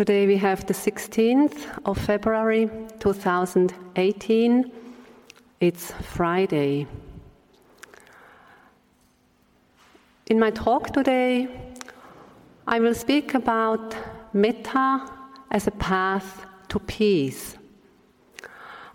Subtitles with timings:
[0.00, 4.72] Today we have the 16th of February 2018.
[5.60, 6.86] It's Friday.
[10.28, 11.48] In my talk today,
[12.66, 13.94] I will speak about
[14.32, 15.06] metta
[15.50, 17.58] as a path to peace.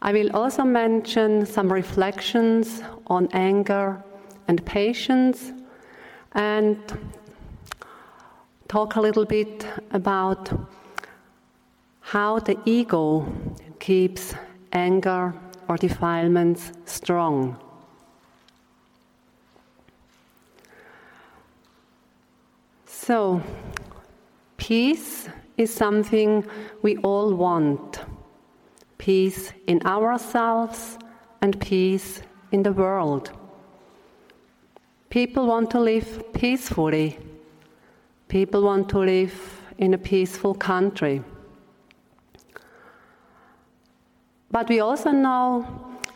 [0.01, 4.03] I will also mention some reflections on anger
[4.47, 5.53] and patience
[6.31, 6.79] and
[8.67, 10.49] talk a little bit about
[12.05, 13.25] how the ego
[13.79, 14.35] keeps
[14.71, 15.33] anger
[15.67, 17.57] or defilements strong.
[22.85, 23.41] So,
[24.57, 26.45] peace is something
[26.83, 27.99] we all want
[28.99, 30.99] peace in ourselves
[31.41, 33.31] and peace in the world.
[35.09, 37.17] People want to live peacefully,
[38.27, 41.23] people want to live in a peaceful country.
[44.55, 45.67] But we also know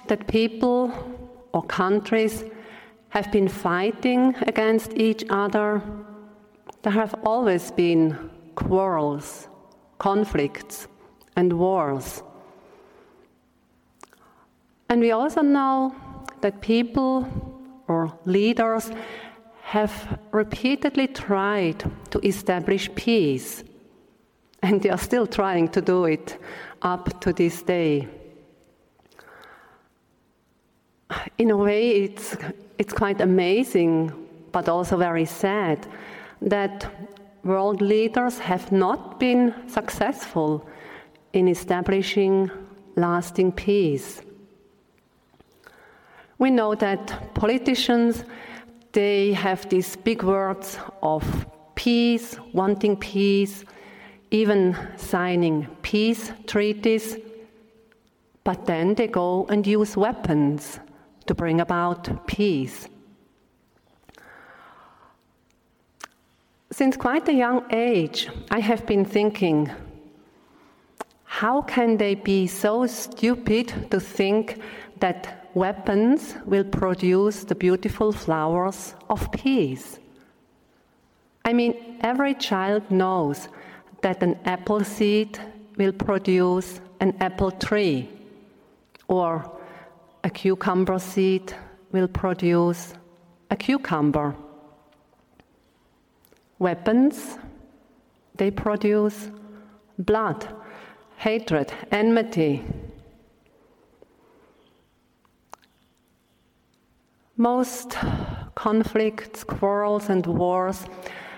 [0.08, 0.94] that people
[1.52, 2.46] or countries
[3.10, 5.82] have been fighting against each other.
[6.82, 9.50] There have always been quarrels,
[9.98, 10.88] conflicts,
[11.36, 12.24] and wars.
[14.88, 15.94] And we also know
[16.40, 17.28] that people
[17.90, 18.90] or leaders
[19.64, 23.66] have repeatedly tried to establish peace,
[24.64, 26.38] and they are still trying to do it
[26.82, 28.08] up to this day
[31.38, 32.38] in a way, it's,
[32.78, 34.12] it's quite amazing,
[34.52, 35.88] but also very sad,
[36.42, 36.92] that
[37.44, 40.68] world leaders have not been successful
[41.34, 42.50] in establishing
[42.96, 44.22] lasting peace.
[46.38, 48.24] We know that politicians
[48.92, 51.24] they have these big words of
[51.76, 53.64] peace, wanting peace,
[54.32, 57.18] even signing peace treaties,
[58.44, 60.80] but then they go and use weapons
[61.30, 62.88] to bring about peace.
[66.72, 69.70] Since quite a young age, I have been thinking
[71.26, 74.58] how can they be so stupid to think
[75.02, 80.00] that weapons will produce the beautiful flowers of peace?
[81.46, 83.50] I mean, every child knows
[84.02, 85.38] that an apple seed
[85.78, 88.10] will produce an apple tree,
[89.08, 89.59] or
[90.24, 91.54] a cucumber seed
[91.92, 92.94] will produce
[93.50, 94.36] a cucumber.
[96.60, 97.38] Weapons,
[98.36, 99.30] they produce
[99.98, 100.48] blood,
[101.18, 102.64] hatred, enmity.
[107.38, 107.98] Most
[108.56, 110.86] conflicts, quarrels, and wars,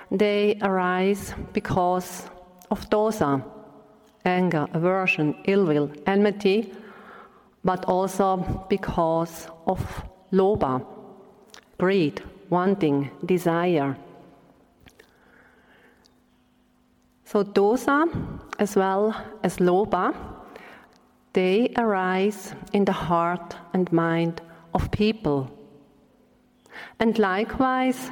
[0.10, 2.28] they arise because
[2.72, 3.44] of dosa,
[4.26, 6.74] anger, aversion, ill will, enmity,
[7.64, 8.38] but also
[8.70, 10.86] because of lobha,
[11.78, 13.96] greed, wanting, desire.
[17.26, 18.08] So dosa,
[18.60, 20.14] as well as lobha,
[21.34, 24.42] they arise in the heart and mind
[24.74, 25.50] of people.
[27.00, 28.12] And likewise,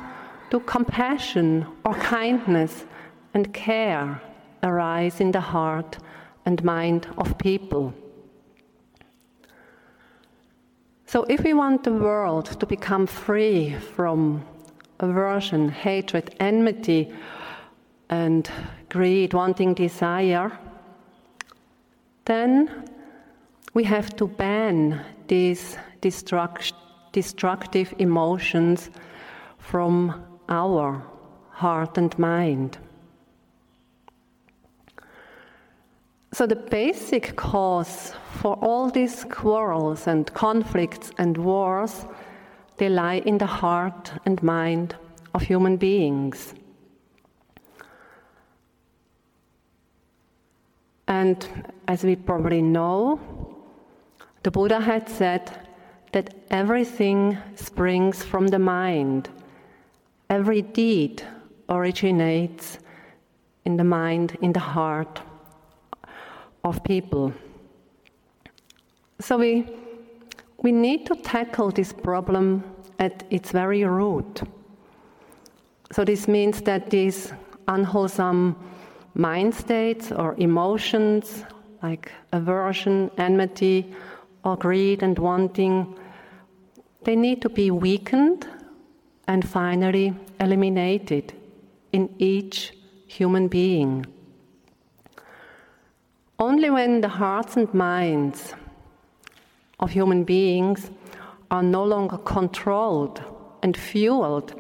[0.51, 2.85] do compassion or kindness
[3.33, 4.21] and care
[4.63, 5.97] arise in the heart
[6.45, 7.93] and mind of people.
[11.09, 14.45] So, if we want the world to become free from
[14.99, 17.11] aversion, hatred, enmity,
[18.11, 18.47] and
[18.89, 20.51] greed, wanting, desire,
[22.25, 22.85] then
[23.73, 26.73] we have to ban these destruct-
[27.11, 28.91] destructive emotions
[29.57, 31.03] from our
[31.49, 32.77] heart and mind.
[36.31, 42.05] So, the basic cause for all these quarrels and conflicts and wars,
[42.77, 44.95] they lie in the heart and mind
[45.33, 46.53] of human beings.
[51.07, 51.47] And
[51.87, 53.19] as we probably know,
[54.43, 55.51] the Buddha had said
[56.11, 59.29] that everything springs from the mind.
[60.29, 61.23] Every deed
[61.67, 62.77] originates
[63.65, 65.21] in the mind, in the heart
[66.63, 67.33] of people.
[69.19, 69.67] So we,
[70.61, 72.63] we need to tackle this problem
[72.99, 74.41] at its very root.
[75.91, 77.33] So this means that these
[77.67, 78.55] unwholesome
[79.15, 81.43] mind states or emotions
[81.81, 83.93] like aversion, enmity,
[84.43, 85.97] or greed and wanting,
[87.03, 88.47] they need to be weakened
[89.27, 91.33] and finally eliminated
[91.91, 92.73] in each
[93.07, 94.05] human being.
[96.41, 98.53] Only when the hearts and minds
[99.77, 100.89] of human beings
[101.51, 103.21] are no longer controlled
[103.61, 104.53] and fueled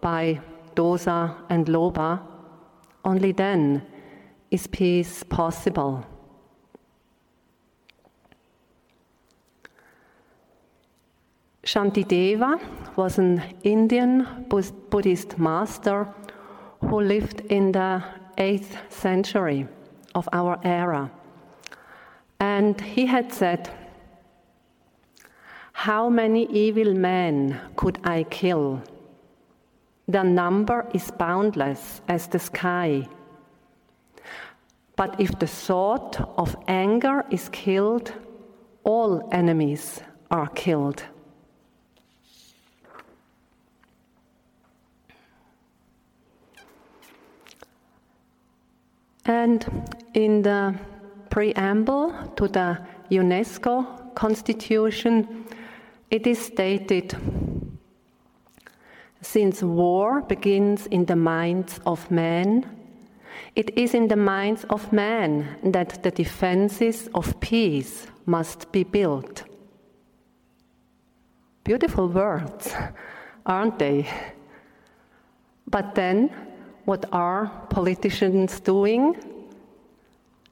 [0.00, 0.40] by
[0.74, 2.22] dosa and lobha,
[3.04, 3.82] only then
[4.50, 6.06] is peace possible.
[11.64, 12.60] Shantideva
[12.96, 14.46] was an Indian
[14.88, 16.08] Buddhist master
[16.80, 18.02] who lived in the
[18.38, 19.68] 8th century
[20.14, 21.10] of our era.
[22.38, 23.70] And he had said,
[25.72, 28.82] How many evil men could I kill?
[30.08, 33.08] The number is boundless as the sky.
[34.96, 38.12] But if the thought of anger is killed,
[38.84, 40.00] all enemies
[40.30, 41.02] are killed.
[49.26, 49.66] And
[50.14, 50.76] in the
[51.36, 52.78] preamble to the
[53.10, 55.44] UNESCO Constitution,
[56.10, 57.14] it is stated
[59.20, 62.64] since war begins in the minds of men,
[63.54, 69.44] it is in the minds of man that the defenses of peace must be built.
[71.64, 72.72] Beautiful words,
[73.44, 74.08] aren't they?
[75.66, 76.30] But then,
[76.86, 79.25] what are politicians doing?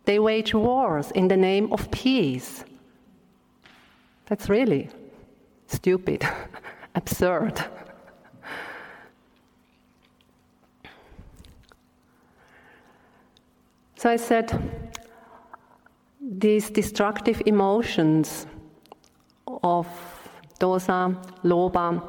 [0.04, 2.64] They wage wars in the name of peace.
[4.26, 4.90] That's really
[5.66, 6.26] stupid,
[6.94, 7.64] absurd.
[13.96, 14.52] So I said,
[16.20, 18.46] these destructive emotions
[19.62, 19.86] of
[20.60, 22.02] dosa, lobha,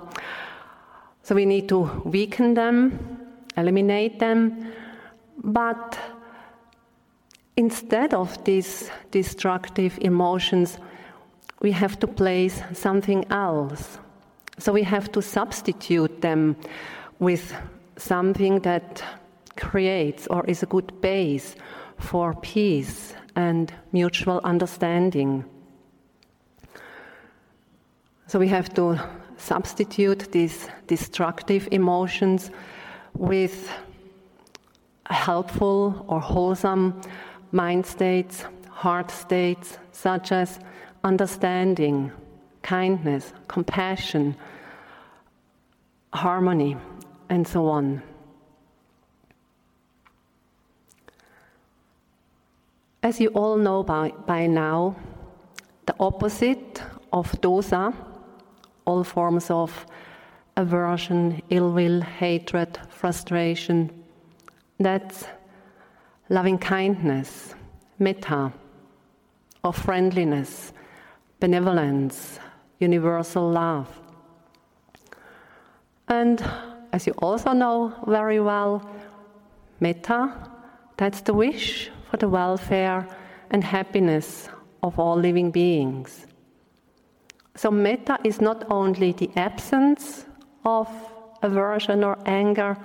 [1.23, 2.99] so we need to weaken them,
[3.57, 4.73] eliminate them,
[5.37, 5.97] but
[7.57, 10.77] instead of these destructive emotions,
[11.61, 13.97] we have to place something else.
[14.57, 16.55] So we have to substitute them
[17.19, 17.53] with
[17.97, 19.03] something that
[19.57, 21.55] creates or is a good base
[21.97, 25.45] for peace and mutual understanding.
[28.27, 28.99] So we have to
[29.37, 32.51] substitute these destructive emotions
[33.13, 33.69] with
[35.09, 37.01] helpful or wholesome
[37.55, 40.59] mind states, heart states, such as
[41.05, 42.11] understanding,
[42.61, 44.35] kindness, compassion,
[46.13, 46.75] harmony,
[47.29, 48.01] and so on.
[53.01, 54.97] As you all know by, by now,
[55.85, 56.81] the opposite
[57.13, 57.93] of dosa,
[58.85, 59.85] all forms of
[60.57, 63.91] aversion, ill will, hatred, frustration,
[64.77, 65.25] that's
[66.29, 67.53] loving kindness,
[67.99, 68.51] metta,
[69.63, 70.73] or friendliness,
[71.39, 72.39] benevolence,
[72.79, 73.87] universal love.
[76.07, 76.43] And
[76.91, 78.89] as you also know very well,
[79.79, 80.33] metta,
[80.97, 83.07] that's the wish for the welfare
[83.51, 84.49] and happiness
[84.81, 86.27] of all living beings.
[87.55, 90.25] So, metta is not only the absence
[90.65, 90.89] of
[91.41, 92.77] aversion or anger,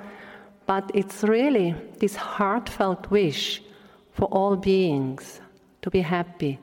[0.70, 3.60] but it's really this heartfelt wish
[4.12, 5.40] for all beings
[5.82, 6.60] to be happy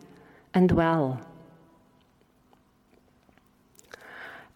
[0.54, 1.20] and well.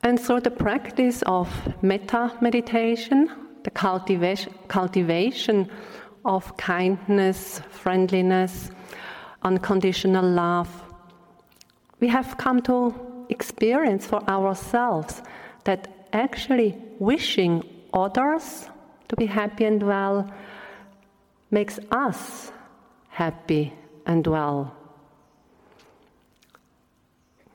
[0.04, 1.50] And through the practice of
[1.84, 3.30] metta meditation,
[3.64, 5.70] the cultivation
[6.24, 8.72] of kindness, friendliness,
[9.44, 10.70] unconditional love,
[12.00, 12.96] we have come to
[13.28, 15.22] experience for ourselves
[15.66, 18.71] that actually wishing others
[19.12, 20.32] to be happy and well
[21.52, 22.54] makes us
[23.10, 23.74] happy
[24.06, 24.74] and well.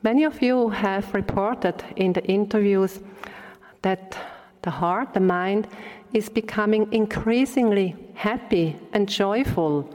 [0.02, 3.00] Many of you have reported in the interviews
[3.80, 4.18] that
[4.60, 5.66] the heart, the mind,
[6.12, 9.88] is becoming increasingly happy and joyful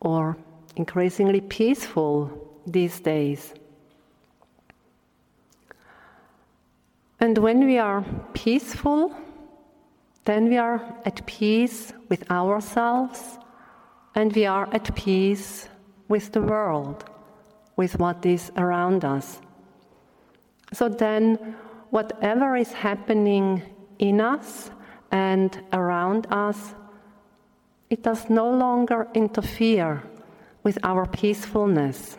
[0.00, 0.36] or
[0.76, 2.30] increasingly peaceful
[2.64, 3.54] these days.
[7.18, 9.12] And when we are peaceful,
[10.24, 13.38] then we are at peace with ourselves
[14.14, 15.68] and we are at peace
[16.08, 17.04] with the world,
[17.76, 19.40] with what is around us.
[20.72, 21.56] So then,
[21.90, 23.62] whatever is happening
[23.98, 24.70] in us
[25.10, 26.74] and around us,
[27.90, 30.02] it does no longer interfere
[30.62, 32.16] with our peacefulness.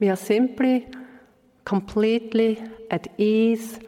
[0.00, 0.88] We are simply
[1.64, 3.78] completely at ease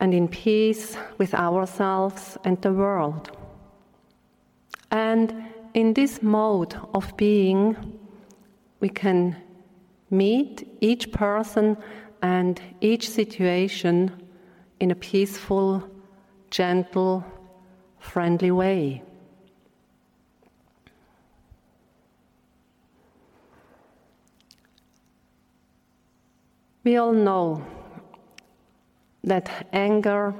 [0.00, 3.36] and in peace with ourselves and the world.
[4.90, 7.76] And in this mode of being,
[8.80, 9.36] we can
[10.10, 11.76] meet each person
[12.22, 14.10] and each situation
[14.80, 15.82] in a peaceful,
[16.50, 17.24] gentle,
[17.98, 19.02] friendly way.
[26.84, 27.66] We all know
[29.26, 30.32] that anger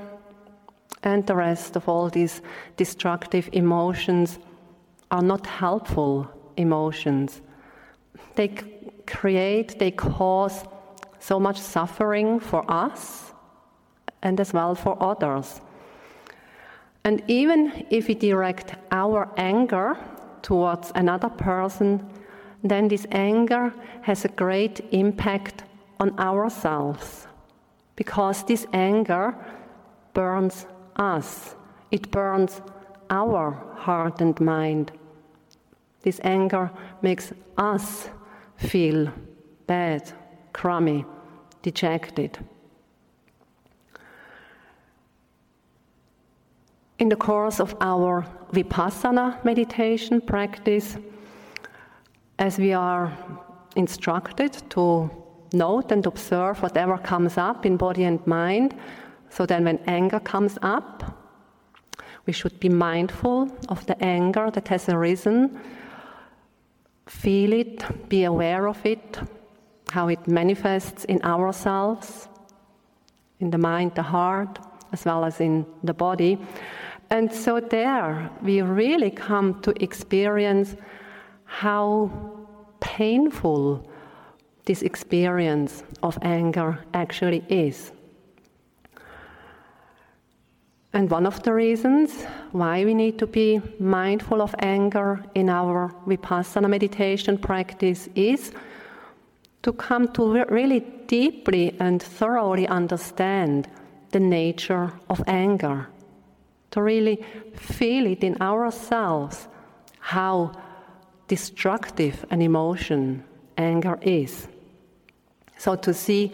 [1.02, 2.40] and the rest of all these
[2.76, 4.38] destructive emotions
[5.11, 7.43] are not helpful emotions.
[8.35, 8.49] They
[9.07, 10.64] create, they cause
[11.19, 13.33] so much suffering for us
[14.23, 15.61] and as well for others.
[17.05, 19.97] And even if we direct our anger
[20.43, 22.09] towards another person,
[22.64, 25.64] then this anger has a great impact
[26.00, 27.25] on ourselves
[27.97, 29.35] because this anger
[30.12, 31.57] burns us,
[31.91, 32.61] it burns
[33.11, 34.93] our heart and mind.
[36.03, 36.71] This anger
[37.03, 38.09] makes us
[38.57, 39.12] feel
[39.67, 40.12] bad,
[40.53, 41.05] crummy,
[41.62, 42.38] dejected.
[46.99, 50.97] In the course of our Vipassana meditation practice,
[52.38, 53.12] as we are
[53.76, 55.11] instructed to
[55.53, 58.75] note and observe whatever comes up in body and mind.
[59.31, 61.05] So then, when anger comes up,
[62.26, 65.59] we should be mindful of the anger that has arisen,
[67.07, 69.19] feel it, be aware of it,
[69.91, 72.29] how it manifests in ourselves,
[73.41, 74.59] in the mind, the heart,
[74.93, 76.38] as well as in the body.
[77.11, 80.75] And so, there we really come to experience
[81.45, 82.11] how
[82.81, 83.88] painful
[84.66, 87.92] this experience of anger actually is.
[90.92, 95.94] And one of the reasons why we need to be mindful of anger in our
[96.06, 98.52] Vipassana meditation practice is
[99.62, 103.68] to come to really deeply and thoroughly understand
[104.11, 105.87] the nature of anger,
[106.70, 109.49] to really feel it in ourselves
[110.00, 110.52] how
[111.28, 113.23] destructive an emotion
[113.58, 114.49] anger is.
[115.58, 116.32] So to see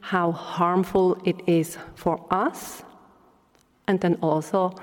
[0.00, 2.82] how harmful it is for us,
[3.86, 4.74] and then also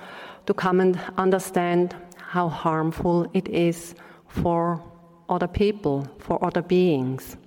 [0.45, 3.93] to come and understand how harmful it is
[4.27, 4.81] for
[5.29, 7.37] other people, for other beings.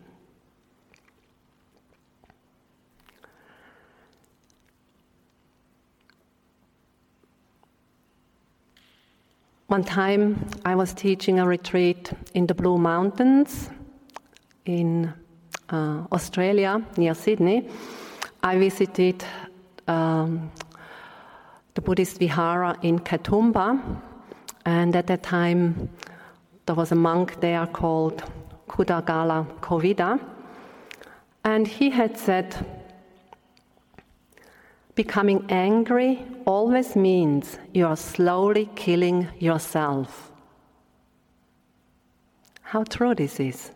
[9.66, 13.70] One time I was teaching a retreat in the Blue Mountains
[14.66, 15.12] in
[15.70, 17.68] uh, Australia, near Sydney,
[18.42, 19.24] I visited
[19.88, 20.50] um,
[21.74, 24.00] the Buddhist vihara in Katoomba,
[24.64, 25.88] and at that time
[26.66, 28.22] there was a monk there called
[28.68, 30.20] Kudagala Kovida,
[31.44, 32.54] and he had said,
[34.94, 40.30] Becoming angry always means you are slowly killing yourself.
[42.62, 43.73] How true this is.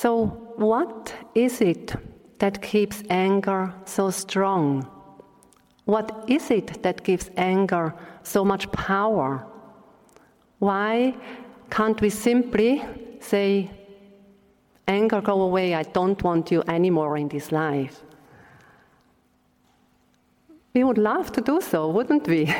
[0.00, 1.94] So, what is it
[2.38, 4.88] that keeps anger so strong?
[5.84, 7.92] What is it that gives anger
[8.22, 9.46] so much power?
[10.58, 11.14] Why
[11.68, 12.82] can't we simply
[13.20, 13.70] say,
[14.88, 18.00] Anger, go away, I don't want you anymore in this life?
[20.72, 22.46] We would love to do so, wouldn't we?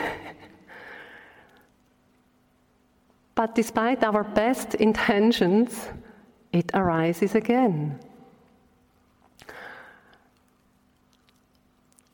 [3.35, 5.89] but despite our best intentions,
[6.53, 7.99] it arises again.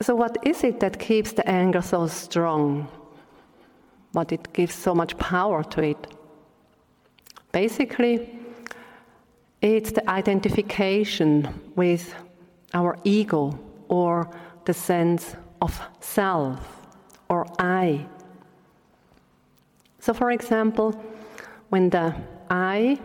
[0.02, 2.88] So, what is it that keeps the anger so strong?
[4.12, 6.06] What it gives so much power to it?
[7.52, 8.38] Basically,
[9.62, 12.14] it's the identification with
[12.74, 14.30] our ego or
[14.66, 16.86] the sense of self
[17.28, 18.06] or I.
[19.98, 20.92] So, for example,
[21.70, 22.14] when the
[22.50, 22.98] I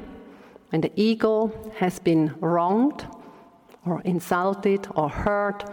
[0.71, 3.05] when the ego has been wronged
[3.85, 5.63] or insulted or hurt,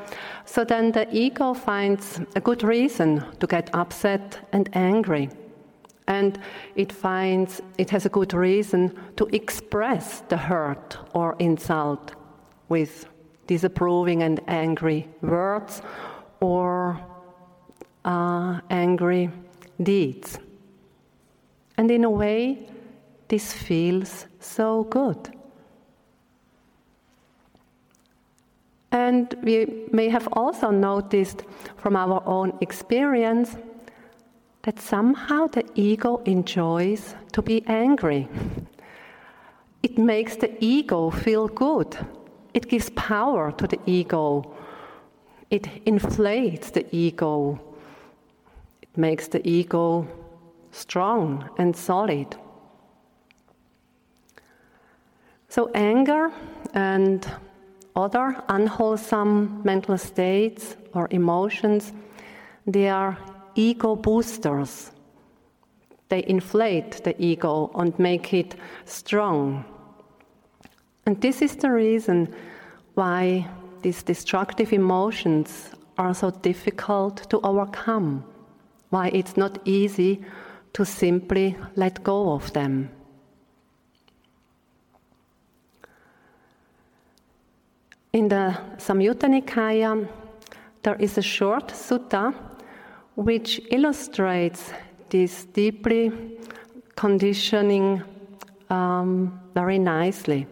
[0.45, 5.31] so then the ego finds a good reason to get upset and angry.
[6.07, 6.39] And
[6.75, 12.15] it finds it has a good reason to express the hurt or insult
[12.69, 13.07] with
[13.47, 15.83] disapproving and angry words
[16.41, 16.99] or
[18.05, 19.31] uh, angry
[19.83, 20.39] deeds.
[21.77, 22.69] And in a way,
[23.29, 25.31] this feels so good.
[28.91, 31.45] And we may have also noticed
[31.77, 33.57] from our own experience
[34.63, 38.29] that somehow the ego enjoys to be angry.
[39.83, 41.97] It makes the ego feel good.
[42.55, 44.55] It gives power to the ego.
[45.51, 47.61] It inflates the ego.
[48.83, 50.07] It makes the ego
[50.73, 52.37] strong and solid.
[55.59, 56.31] So, anger
[56.73, 57.27] and
[57.97, 61.93] other unwholesome mental states or emotions,
[62.65, 63.19] they are
[63.57, 64.93] ego boosters.
[66.11, 69.65] They inflate the ego and make it strong.
[71.07, 72.33] And this is the reason
[72.95, 73.49] why
[73.83, 78.23] these destructive emotions are so difficult to overcome,
[78.91, 80.25] why it's not easy
[80.75, 82.91] to simply let go of them.
[88.13, 90.09] In the Samyutta Nikaya,
[90.83, 92.35] there is a short sutta
[93.17, 94.73] which illustrates
[95.11, 96.11] this deeply
[96.97, 98.03] conditioning
[98.71, 100.47] um, very nicely.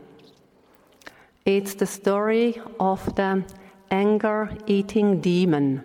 [1.47, 3.43] It's the story of the
[3.91, 5.83] anger eating demon.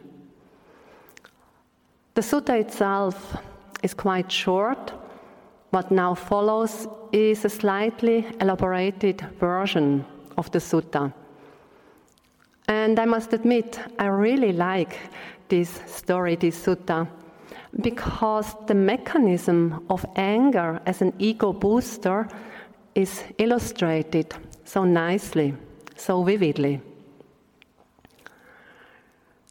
[2.16, 3.38] The sutta itself
[3.82, 4.92] is quite short.
[5.70, 10.06] What now follows is a slightly elaborated version
[10.38, 11.14] of the sutta.
[12.72, 14.98] And I must admit, I really like
[15.50, 17.06] this story, this sutta,
[17.82, 22.30] because the mechanism of anger as an ego booster
[22.96, 25.54] is illustrated so nicely,
[25.98, 26.80] so vividly.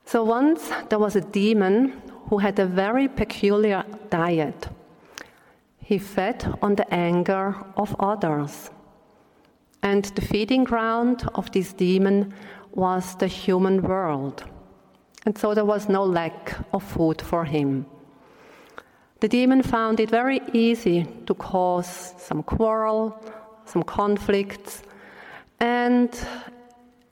[0.07, 2.01] So once there was a demon
[2.31, 4.69] who had a very peculiar diet.
[5.77, 8.71] He fed on the anger of others.
[9.83, 12.33] And the feeding ground of this demon
[12.73, 14.45] was the human world.
[15.27, 17.87] And so there was no lack of food for him.
[19.21, 23.23] The demon found it very easy to cause some quarrel,
[23.67, 24.83] some conflicts,
[25.61, 26.09] and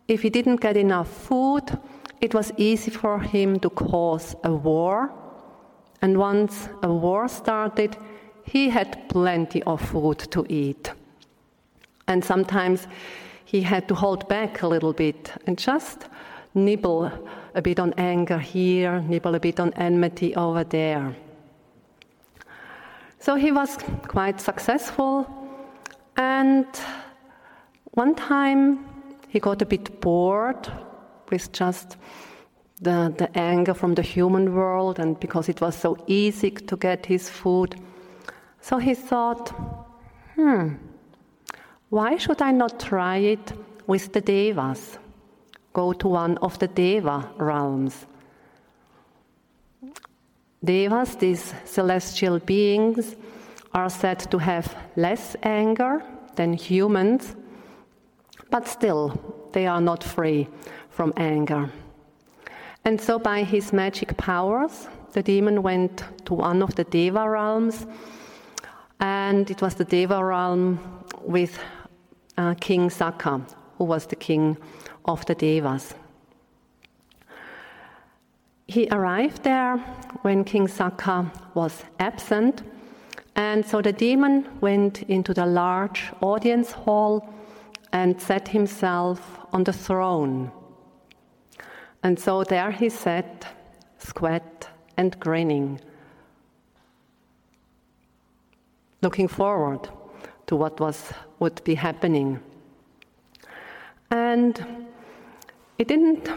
[0.09, 1.79] if he didn't get enough food,
[2.21, 5.13] it was easy for him to cause a war.
[6.01, 7.97] And once a war started,
[8.45, 10.93] he had plenty of food to eat.
[12.07, 12.87] And sometimes
[13.49, 16.07] he had to hold back a little bit and just
[16.53, 17.11] nibble
[17.55, 21.17] a bit on anger here, nibble a bit on enmity over there.
[23.19, 25.27] So he was quite successful,
[26.19, 26.67] and
[27.93, 28.85] one time
[29.29, 30.71] he got a bit bored
[31.31, 31.97] with just
[32.83, 37.07] the, the anger from the human world, and because it was so easy to get
[37.07, 37.77] his food.
[38.61, 39.49] So he thought,
[40.35, 40.75] hmm,
[41.91, 43.53] why should I not try it
[43.87, 44.99] with the Devas?
[45.73, 48.07] Go to one of the Deva realms.
[50.63, 53.17] Devas, these celestial beings,
[53.73, 56.03] are said to have less anger
[56.35, 57.37] than humans,
[58.51, 60.49] but still, they are not free
[60.91, 61.71] from anger.
[62.85, 67.87] And so, by his magic powers, the demon went to one of the Deva realms,
[69.01, 70.79] and it was the Deva realm
[71.23, 71.59] with
[72.39, 73.43] uh, King Sakka,
[73.77, 74.57] who was the king
[75.05, 75.95] of the Devas.
[78.69, 79.79] He arrived there
[80.23, 82.63] when King Sakka was absent,
[83.35, 87.29] and so the demon went into the large audience hall
[87.93, 90.53] and set himself on the throne.
[92.03, 93.47] And so there he sat,
[93.99, 95.81] squat and grinning,
[99.03, 99.89] looking forward
[100.47, 102.41] to what was would be happening.
[104.11, 104.87] And
[105.79, 106.29] it didn't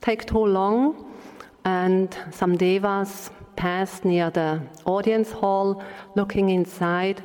[0.00, 1.12] take too long,
[1.64, 5.82] and some devas passed near the audience hall
[6.14, 7.22] looking inside.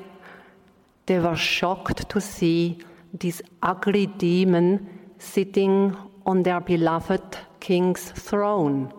[1.05, 2.79] They were shocked to see
[3.13, 8.91] this ugly demon sitting on their beloved king's throne.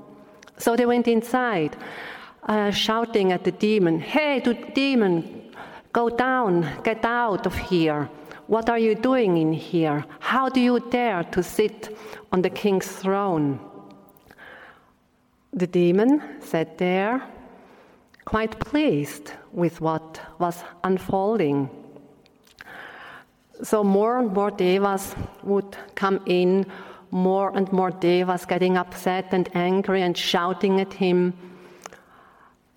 [0.59, 1.77] So they went inside,
[2.45, 4.41] uh, shouting at the demon, Hey,
[4.75, 5.44] demon,
[5.95, 8.11] Go down, get out of here.
[8.49, 10.05] What are you doing in here?
[10.19, 11.97] How do you dare to sit
[12.33, 13.61] on the king's throne?
[15.53, 17.23] The demon sat there,
[18.25, 21.71] quite pleased with what was unfolding.
[23.63, 26.67] So, more and more devas would come in,
[27.13, 31.35] more and more devas getting upset and angry and shouting at him.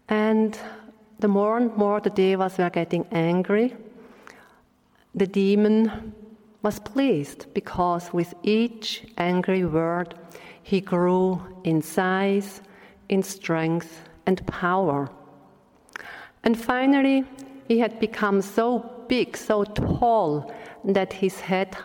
[0.07, 0.55] And
[1.19, 3.75] the more and more the devas were getting angry,
[5.15, 6.13] the demon
[6.61, 10.13] was pleased because with each angry word
[10.63, 12.61] he grew in size,
[13.09, 15.09] in strength, and power.
[16.43, 17.23] And finally,
[17.67, 20.53] he had become so big, so tall,
[20.83, 21.75] that his head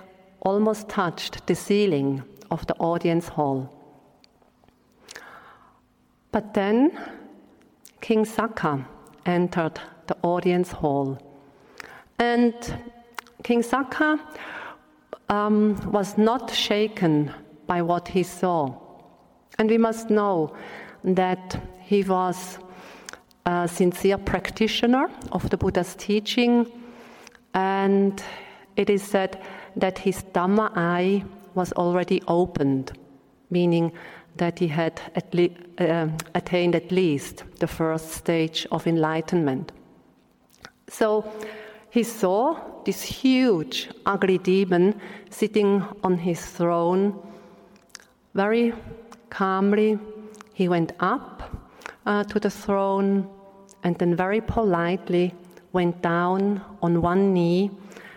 [0.40, 3.72] almost touched the ceiling of the audience hall.
[6.32, 6.98] But then
[8.00, 8.84] King Sakka
[9.26, 11.18] entered the audience hall.
[12.18, 12.54] And
[13.42, 14.20] King Sakka
[15.28, 17.32] um, was not shaken
[17.66, 18.74] by what he saw.
[19.58, 20.54] And we must know
[21.04, 22.58] that he was
[23.44, 26.66] a sincere practitioner of the Buddha's teaching,
[27.54, 28.22] and
[28.76, 29.42] it is said
[29.76, 32.92] that his Dhamma eye was already opened,
[33.50, 33.92] meaning
[34.36, 39.72] that he had at le- uh, attained at least the first stage of enlightenment.
[40.88, 41.24] So
[41.90, 47.14] he saw this huge, ugly demon sitting on his throne.
[48.34, 48.72] Very
[49.30, 49.98] calmly,
[50.54, 51.42] he went up
[52.06, 53.28] uh, to the throne
[53.84, 55.34] and then very politely
[55.72, 57.70] went down on one knee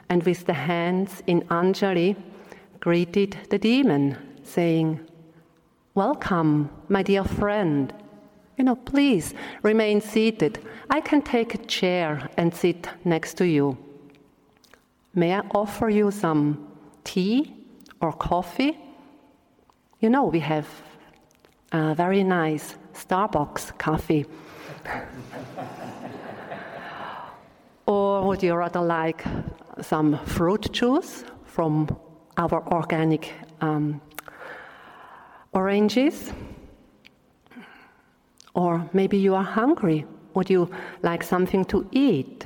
[0.10, 2.16] and with the hands in Anjali
[2.80, 5.00] greeted the demon, saying,
[5.96, 7.94] Welcome, my dear friend.
[8.58, 10.60] You know, please remain seated.
[10.90, 13.78] I can take a chair and sit next to you.
[15.14, 16.68] May I offer you some
[17.06, 17.56] tea
[18.02, 18.78] or coffee?
[20.02, 20.68] You know, we have
[21.72, 24.26] a very nice Starbucks coffee.
[27.86, 29.24] or would you rather like
[29.82, 31.88] some fruit juice from
[32.36, 33.32] our organic
[33.62, 34.02] um,
[35.56, 36.34] oranges.
[38.54, 40.06] Or maybe you are hungry.
[40.34, 40.70] Would you
[41.02, 42.46] like something to eat?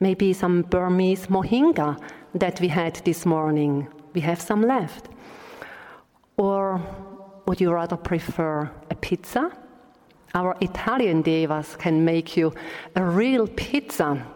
[0.00, 1.98] Maybe some Burmese mohinga
[2.34, 3.86] that we had this morning.
[4.14, 5.08] We have some left.
[6.36, 6.80] Or
[7.46, 9.52] would you rather prefer a pizza?
[10.34, 12.52] Our Italian devas can make you
[12.94, 14.26] a real pizza.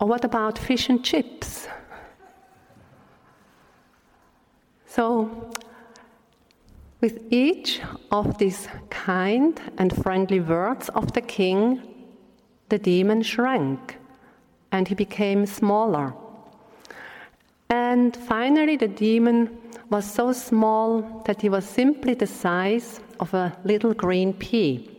[0.00, 1.68] Or what about fish and chips?
[4.94, 5.30] So,
[7.00, 11.80] with each of these kind and friendly words of the king,
[12.68, 13.96] the demon shrank
[14.70, 16.12] and he became smaller.
[17.70, 19.56] And finally, the demon
[19.88, 24.90] was so small that he was simply the size of a little green pea.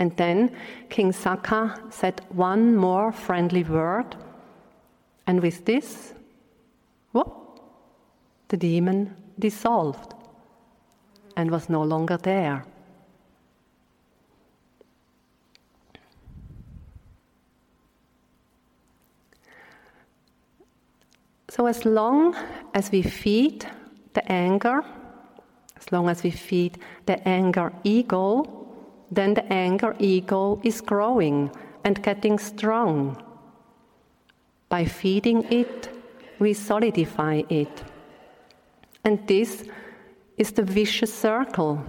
[0.00, 0.50] And then
[0.88, 4.16] King Sakka said one more friendly word,
[5.28, 6.12] and with this,
[7.12, 7.39] whoop,
[8.50, 10.14] the demon dissolved
[11.36, 12.64] and was no longer there.
[21.48, 22.36] So, as long
[22.74, 23.66] as we feed
[24.12, 24.84] the anger,
[25.76, 28.44] as long as we feed the anger ego,
[29.10, 31.50] then the anger ego is growing
[31.84, 33.16] and getting strong.
[34.68, 35.88] By feeding it,
[36.38, 37.82] we solidify it.
[39.04, 39.64] And this
[40.36, 41.82] is the vicious circle.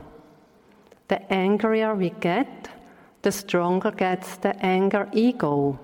[1.08, 2.70] The angrier we get,
[3.22, 5.80] the stronger gets the anger ego.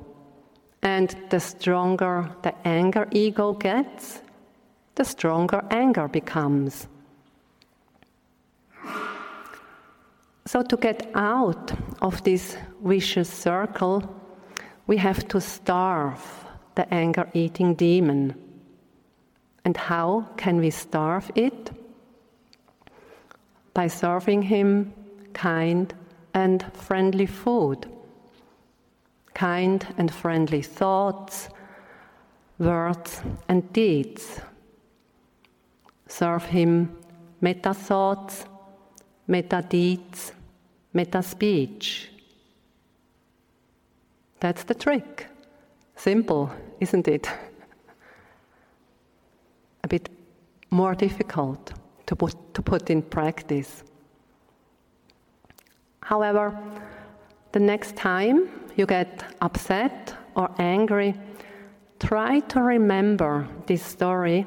[0.82, 4.22] And the stronger the anger ego gets,
[4.96, 6.88] the stronger anger becomes.
[10.46, 14.02] So, to get out of this vicious circle,
[14.88, 16.24] we have to starve
[16.76, 18.47] the anger eating demon.
[19.68, 21.72] And how can we starve it?
[23.74, 24.94] By serving him
[25.34, 25.94] kind
[26.34, 27.86] and friendly food,
[29.34, 31.50] kind and friendly thoughts,
[32.58, 34.40] words, and deeds.
[36.08, 36.98] Serve him
[37.42, 38.46] metta thoughts,
[39.28, 40.32] metta deeds,
[40.94, 42.10] metta speech.
[44.40, 45.28] That's the trick.
[45.98, 47.30] Simple, isn't it?
[49.88, 50.10] a bit
[50.70, 51.74] more difficult
[52.06, 53.84] to put, to put in practice.
[56.02, 56.58] However,
[57.54, 61.16] the next time you get upset or angry,
[62.00, 64.46] try to remember this story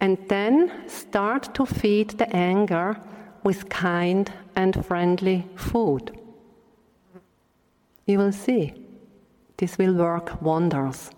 [0.00, 2.96] and then start to feed the anger
[3.44, 6.10] with kind and friendly food.
[8.06, 8.72] You will see,
[9.56, 11.10] this will work wonders.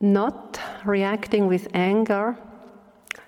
[0.00, 2.36] Not reacting with anger,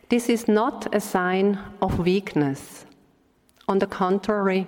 [0.08, 2.86] this is not a sign of weakness.
[3.68, 4.66] On the contrary,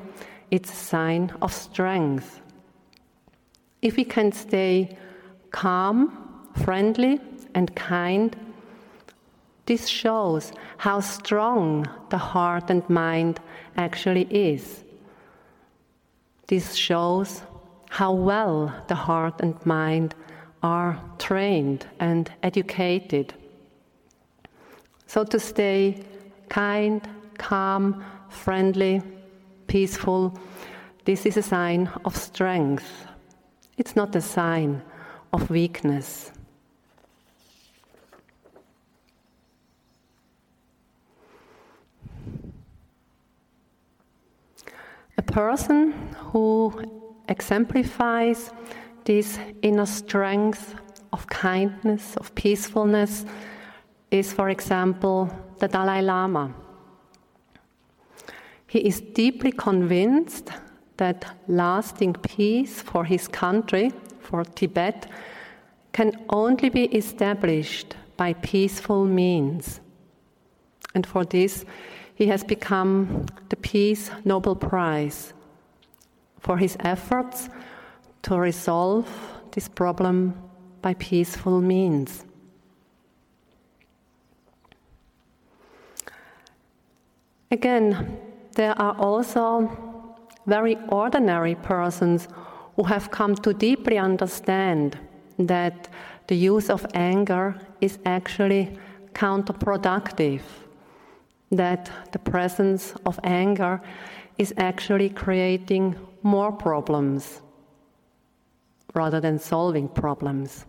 [0.51, 2.41] it's a sign of strength.
[3.83, 4.97] If we can stay
[5.51, 7.21] calm, friendly,
[7.55, 8.37] and kind,
[9.67, 13.41] this shows how strong the heart and mind
[13.77, 14.85] actually is.
[16.49, 17.43] This shows
[17.89, 20.15] how well the heart and mind
[20.65, 23.35] are trained and educated.
[25.07, 26.03] So to stay
[26.49, 29.03] kind, calm, friendly,
[29.67, 30.39] peaceful,
[31.05, 33.07] this is a sign of strength.
[33.77, 34.81] It's not a sign
[35.35, 36.33] of weakness.
[45.19, 45.93] A person
[46.33, 46.73] who
[47.29, 48.51] exemplifies
[49.05, 50.75] this inner strength
[51.13, 53.25] of kindness, of peacefulness,
[54.11, 56.55] is, for example, the Dalai Lama.
[58.67, 60.51] He is deeply convinced
[60.97, 65.09] that lasting peace for his country, for Tibet,
[65.93, 69.81] can only be established by peaceful means.
[70.95, 71.65] And for this,
[72.15, 75.33] he has become the Peace Nobel Prize
[76.39, 77.49] for his efforts
[78.25, 79.07] to resolve
[79.53, 80.35] this problem
[80.83, 82.25] by peaceful means.
[87.51, 88.19] Again,
[88.57, 89.71] there are also
[90.47, 92.29] very ordinary persons
[92.77, 94.99] who have come to deeply understand
[95.39, 95.89] that
[96.27, 98.77] the use of anger is actually
[99.13, 100.43] counterproductive
[101.51, 103.81] that the presence of anger
[104.39, 107.43] is actually creating more problems
[108.95, 110.67] rather than solving problems.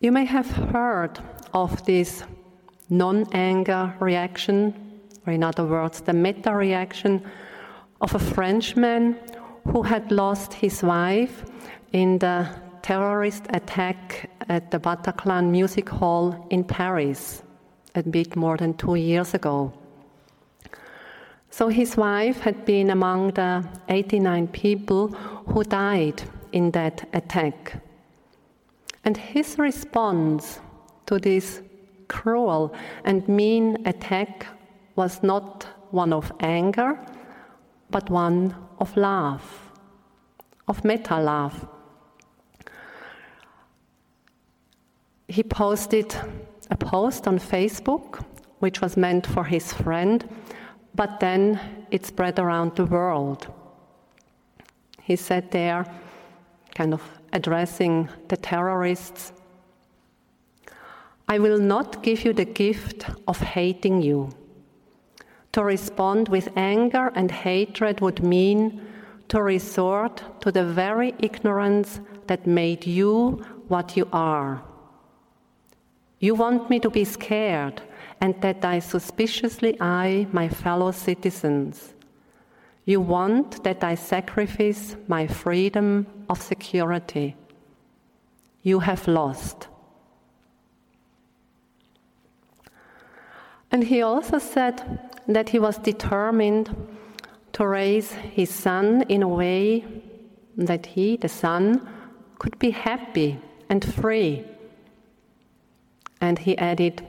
[0.00, 1.18] You may have heard
[1.52, 2.22] of this
[2.88, 7.24] non anger reaction, or in other words, the metta reaction
[8.00, 9.16] of a Frenchman
[9.64, 11.44] who had lost his wife
[11.92, 12.48] in the
[12.82, 17.42] terrorist attack at the Bataclan Music Hall in Paris
[17.94, 19.72] a bit more than two years ago.
[21.50, 25.08] So his wife had been among the 89 people
[25.48, 27.82] who died in that attack.
[29.04, 30.60] And his response
[31.06, 31.62] to this
[32.08, 34.46] cruel and mean attack
[34.96, 36.98] was not one of anger,
[37.90, 39.42] but one of love,
[40.66, 41.66] of metta love.
[45.28, 46.14] he posted
[46.70, 48.24] a post on Facebook,
[48.60, 50.28] which was meant for his friend,
[50.98, 51.60] but then
[51.92, 53.46] it spread around the world.
[55.00, 55.86] He said there,
[56.74, 59.32] kind of addressing the terrorists,
[61.28, 64.30] I will not give you the gift of hating you.
[65.52, 68.80] To respond with anger and hatred would mean
[69.28, 74.64] to resort to the very ignorance that made you what you are.
[76.18, 77.82] You want me to be scared
[78.20, 81.94] and that I suspiciously eye my fellow citizens.
[82.84, 87.36] You want that I sacrifice my freedom of security.
[88.62, 89.68] You have lost.
[93.70, 96.74] And he also said that he was determined
[97.52, 99.84] to raise his son in a way
[100.56, 101.86] that he, the son,
[102.38, 104.44] could be happy and free
[106.20, 107.06] and he added,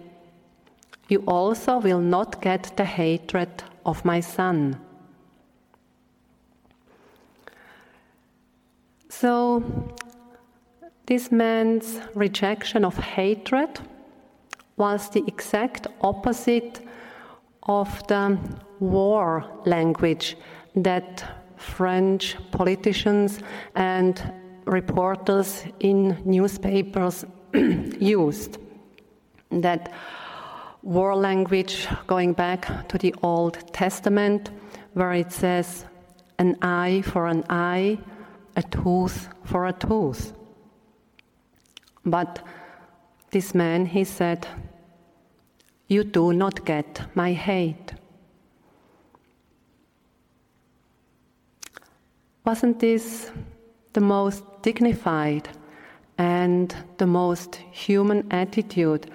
[1.10, 3.50] You also will not get the hatred
[3.86, 4.80] of my son.
[9.10, 9.64] So,
[11.08, 13.80] this man's rejection of hatred
[14.78, 16.80] was the exact opposite
[17.64, 18.38] of the
[18.80, 20.38] war language
[20.76, 21.26] that
[21.58, 23.40] French politicians
[23.76, 24.32] and
[24.66, 28.60] reporters in newspapers used
[29.50, 29.92] that
[30.82, 34.50] war language going back to the Old Testament,
[34.94, 35.86] where it says,
[36.38, 37.98] an eye for an eye,
[38.56, 40.34] a tooth for a tooth.
[42.06, 42.42] But
[43.32, 44.48] this man, he said,
[45.88, 47.94] You do not get my hate.
[52.46, 53.32] Wasn't this
[53.94, 55.50] the most dignified
[56.18, 59.12] and the most human attitude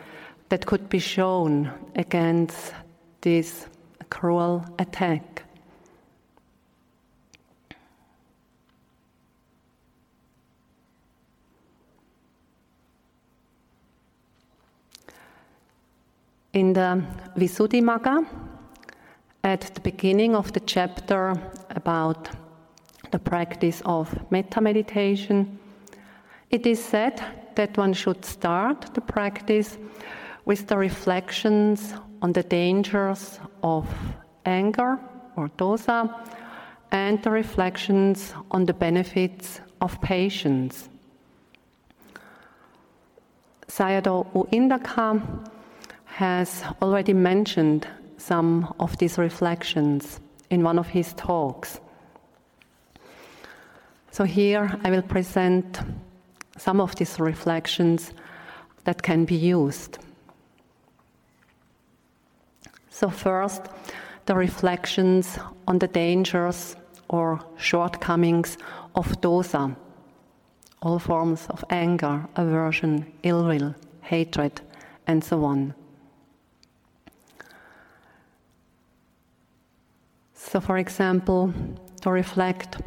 [0.55, 2.73] that could be shown against
[3.23, 3.67] this
[4.09, 5.43] cruel attack.
[16.53, 17.03] In the
[17.37, 18.25] Visuddhimagga,
[19.43, 21.35] at the beginning of the chapter
[21.71, 22.29] about
[23.11, 25.59] the practice of metta meditation,
[26.49, 27.21] it is said
[27.57, 29.79] that one should start the practice
[30.45, 33.89] with the reflections on the dangers of
[34.45, 34.99] anger
[35.37, 36.13] or dosa
[36.91, 40.89] and the reflections on the benefits of patience.
[43.69, 45.21] Sayadaw U Indaka
[46.05, 51.81] has already mentioned some of these reflections in one of his talks.
[54.13, 55.81] So here I will present
[56.57, 58.13] some of these reflections
[58.85, 59.99] that can be used.
[62.95, 63.63] So, first,
[64.27, 66.77] the reflections on the dangers
[67.09, 68.57] or shortcomings
[68.95, 69.75] of dosa,
[70.81, 74.61] all forms of anger, aversion, ill will, hatred,
[75.09, 75.75] and so on.
[80.35, 81.53] So, for example,
[82.03, 82.81] to reflect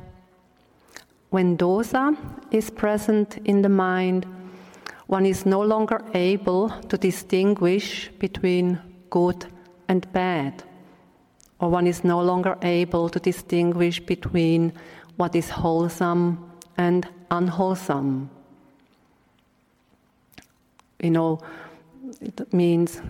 [1.31, 2.15] when dosa
[2.49, 4.25] is present in the mind,
[5.07, 9.47] one is no longer able to distinguish between good
[9.87, 10.63] and bad
[11.59, 14.73] or one is no longer able to distinguish between
[15.15, 18.29] what is wholesome and unwholesome.
[21.01, 21.39] You know,
[22.21, 23.01] it means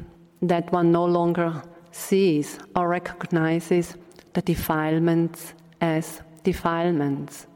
[0.42, 1.62] that one no longer
[1.92, 3.96] sees or recognizes
[4.34, 7.48] the defilements as defilements.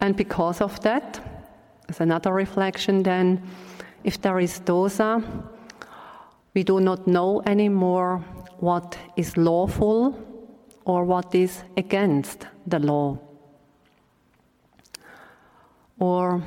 [0.00, 1.20] And because of that,
[1.88, 3.42] as another reflection, then,
[4.02, 5.22] if there is dosa,
[6.54, 8.24] we do not know anymore
[8.60, 10.18] what is lawful
[10.84, 13.18] or what is against the law.
[15.98, 16.42] Or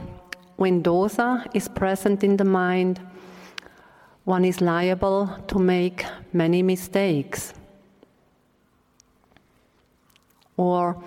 [0.56, 3.02] when dosa is present in the mind,
[4.24, 7.54] one is liable to make many mistakes.
[10.58, 11.02] Or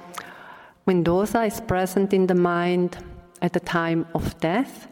[0.84, 2.98] when dosa is present in the mind
[3.42, 4.88] at the time of death,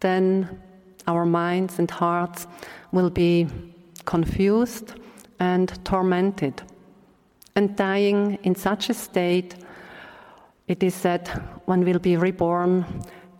[0.00, 0.60] then
[1.06, 2.46] our minds and hearts
[2.94, 3.48] will be
[4.04, 4.94] confused
[5.40, 6.62] and tormented.
[7.56, 9.56] And dying in such a state,
[10.68, 11.28] it is said
[11.66, 12.84] one will be reborn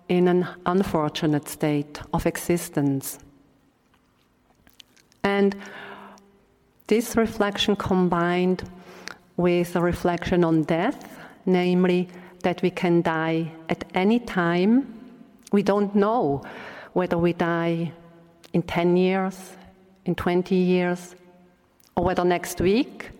[0.09, 3.19] in an unfortunate state of existence.
[5.23, 5.57] And
[6.88, 8.69] this reflection combined
[9.37, 12.09] with a reflection on death, namely
[12.43, 14.73] that we can die at any time.
[15.53, 16.43] We don't know
[16.93, 17.93] whether we die
[18.55, 19.57] in 10 years,
[20.07, 21.17] in 20 years,
[21.97, 23.11] or whether next week,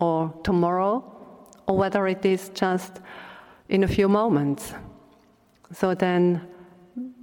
[0.00, 1.04] or tomorrow,
[1.66, 3.00] or whether it is just
[3.68, 4.72] in a few moments.
[5.72, 6.40] So then,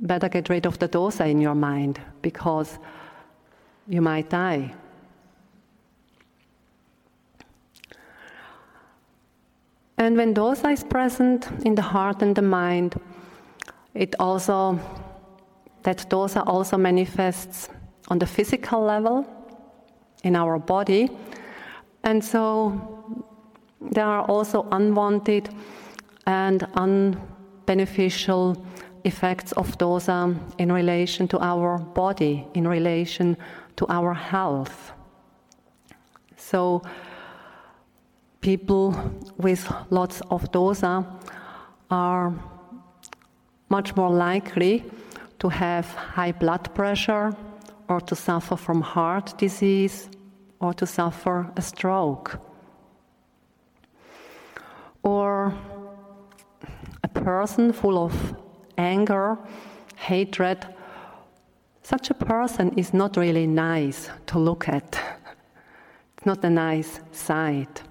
[0.02, 2.78] better get rid of the dosa in your mind because
[3.88, 4.74] you might die.
[9.98, 13.00] And when dosa is present in the heart and the mind,
[13.94, 14.78] it also
[15.86, 17.70] that dosa also manifests
[18.10, 19.26] on the physical level
[20.24, 21.10] in our body.
[22.04, 22.74] And so
[23.80, 25.50] there are also unwanted
[26.26, 28.58] and unbeneficial
[29.04, 33.38] effects of dosa in relation to our body, in relation
[33.76, 34.92] to our health.
[36.36, 36.82] So
[38.42, 38.96] people
[39.38, 41.06] with lots of dosa
[41.92, 42.34] are
[43.70, 44.84] much more likely
[45.46, 47.32] to have high blood pressure,
[47.88, 50.10] or to suffer from heart disease
[50.60, 52.40] or to suffer a stroke.
[55.04, 55.54] Or
[57.04, 58.36] a person full of
[58.76, 59.38] anger,
[59.98, 60.66] hatred,
[61.84, 65.00] such a person is not really nice to look at.
[66.18, 67.84] It's not a nice sight.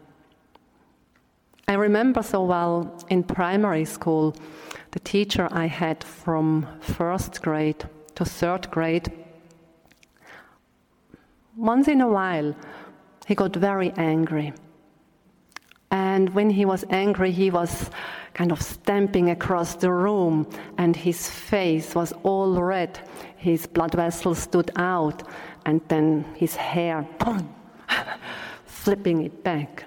[1.69, 4.35] I remember so well in primary school,
[4.95, 9.13] the teacher I had from first grade to third grade
[11.57, 12.55] once in a while,
[13.27, 14.53] he got very angry.
[15.91, 17.91] And when he was angry, he was
[18.35, 22.99] kind of stamping across the room, and his face was all red.
[23.37, 25.23] His blood vessels stood out,
[25.65, 27.55] and then his hair, boom,
[28.67, 29.85] flipping it back.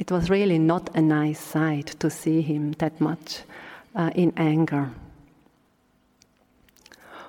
[0.00, 3.42] It was really not a nice sight to see him that much
[3.94, 4.90] uh, in anger.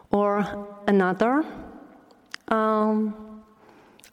[0.10, 1.44] Or another
[2.48, 3.14] um,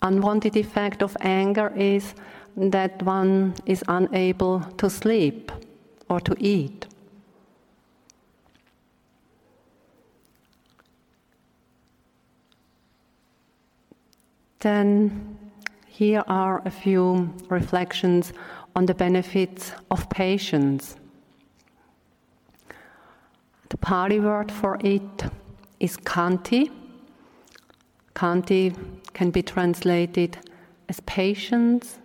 [0.03, 2.15] unwanted effect of anger is
[2.57, 5.53] that one is unable to sleep
[6.11, 6.89] or to eat.
[14.61, 15.28] then
[15.99, 18.33] here are a few reflections
[18.77, 20.95] on the benefits of patience.
[23.71, 25.25] The Pali word for it
[25.81, 26.71] is khanti.
[28.15, 28.77] Khanti
[29.13, 30.39] can be translated
[30.89, 31.99] as patience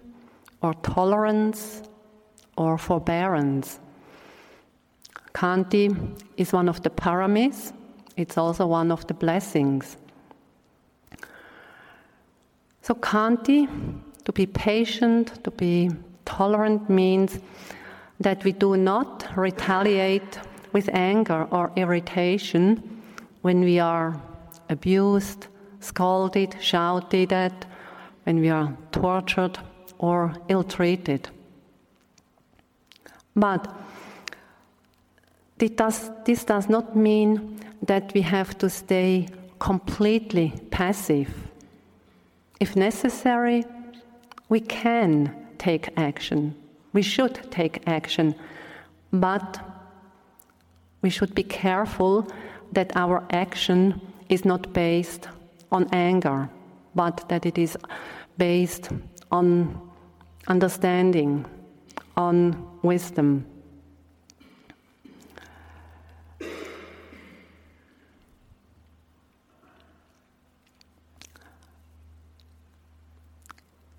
[0.63, 1.83] or tolerance
[2.57, 3.79] or forbearance.
[5.35, 5.95] Khanti
[6.37, 7.73] is one of the paramis,
[8.17, 9.97] it's also one of the blessings.
[12.83, 13.65] So, Khanti,
[14.25, 15.89] to be patient, to be
[16.25, 17.39] tolerant, means
[18.19, 20.37] that we do not retaliate
[20.73, 23.01] with anger or irritation
[23.41, 24.21] when we are
[24.69, 25.47] abused,
[25.79, 27.65] scolded, shouted at,
[28.25, 29.57] when we are tortured
[29.97, 31.29] or ill treated.
[33.33, 33.73] But
[35.57, 41.42] this does not mean that we have to stay completely passive.
[42.59, 43.65] If necessary,
[44.49, 46.55] we can take action.
[46.93, 48.35] We should take action.
[49.11, 49.59] But
[51.01, 52.27] we should be careful
[52.71, 55.27] that our action is not based
[55.71, 56.49] on anger,
[56.95, 57.77] but that it is
[58.37, 58.89] based
[59.31, 59.79] on
[60.47, 61.45] understanding,
[62.15, 63.45] on wisdom.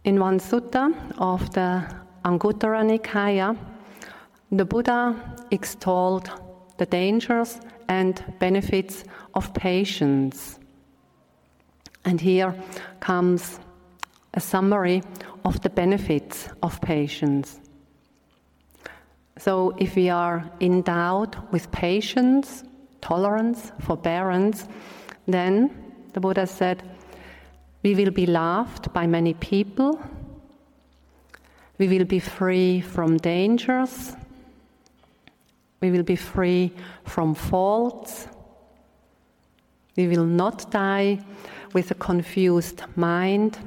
[0.05, 1.83] In one sutta of the
[2.27, 3.57] Anguttara Nikaya,
[4.53, 5.17] the Buddha
[5.51, 6.31] extolled
[6.77, 10.59] the dangers and benefits of patience.
[12.05, 12.55] And here
[13.01, 13.59] comes
[14.35, 15.03] a summary
[15.43, 17.59] of the benefits of patience.
[19.39, 22.63] So, if we are endowed with patience,
[23.01, 24.69] tolerance, forbearance,
[25.27, 25.71] then
[26.13, 26.83] the Buddha said,
[27.85, 30.03] we will be loved by many people,
[31.77, 34.15] we will be free from dangers,
[35.81, 36.73] we will be free
[37.05, 38.27] from faults,
[39.97, 41.19] we will not die
[41.75, 43.59] with a confused mind,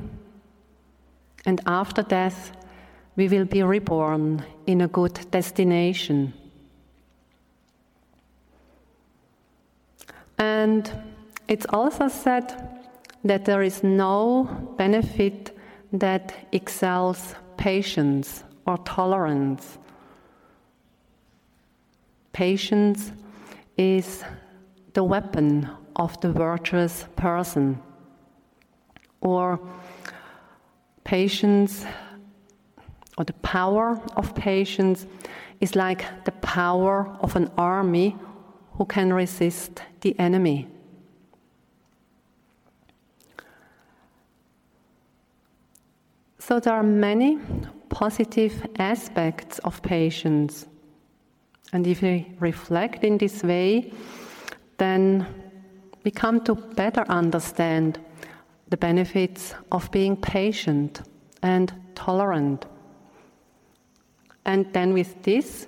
[1.46, 2.52] and after death,
[3.16, 6.34] we will be reborn in a good destination.
[10.40, 10.92] And
[11.48, 12.77] it's also said
[13.24, 15.58] that there is no benefit
[15.94, 19.78] that excels patience or tolerance.
[22.34, 23.12] Patience
[23.78, 24.24] is
[24.94, 27.82] the weapon of the virtuous person.
[29.22, 29.60] Or
[31.04, 31.86] patience
[33.18, 35.08] or the power of patience
[35.60, 38.16] is like the power of an army
[38.74, 40.68] who can resist the enemy.
[46.48, 47.40] So there are many
[47.90, 50.66] positive aspects of patience.
[51.74, 53.92] And if we reflect in this way,
[54.78, 55.28] then
[56.06, 58.00] we come to better understand
[58.70, 61.02] the benefits of being patient
[61.44, 62.66] and tolerant.
[64.46, 65.68] And then with this,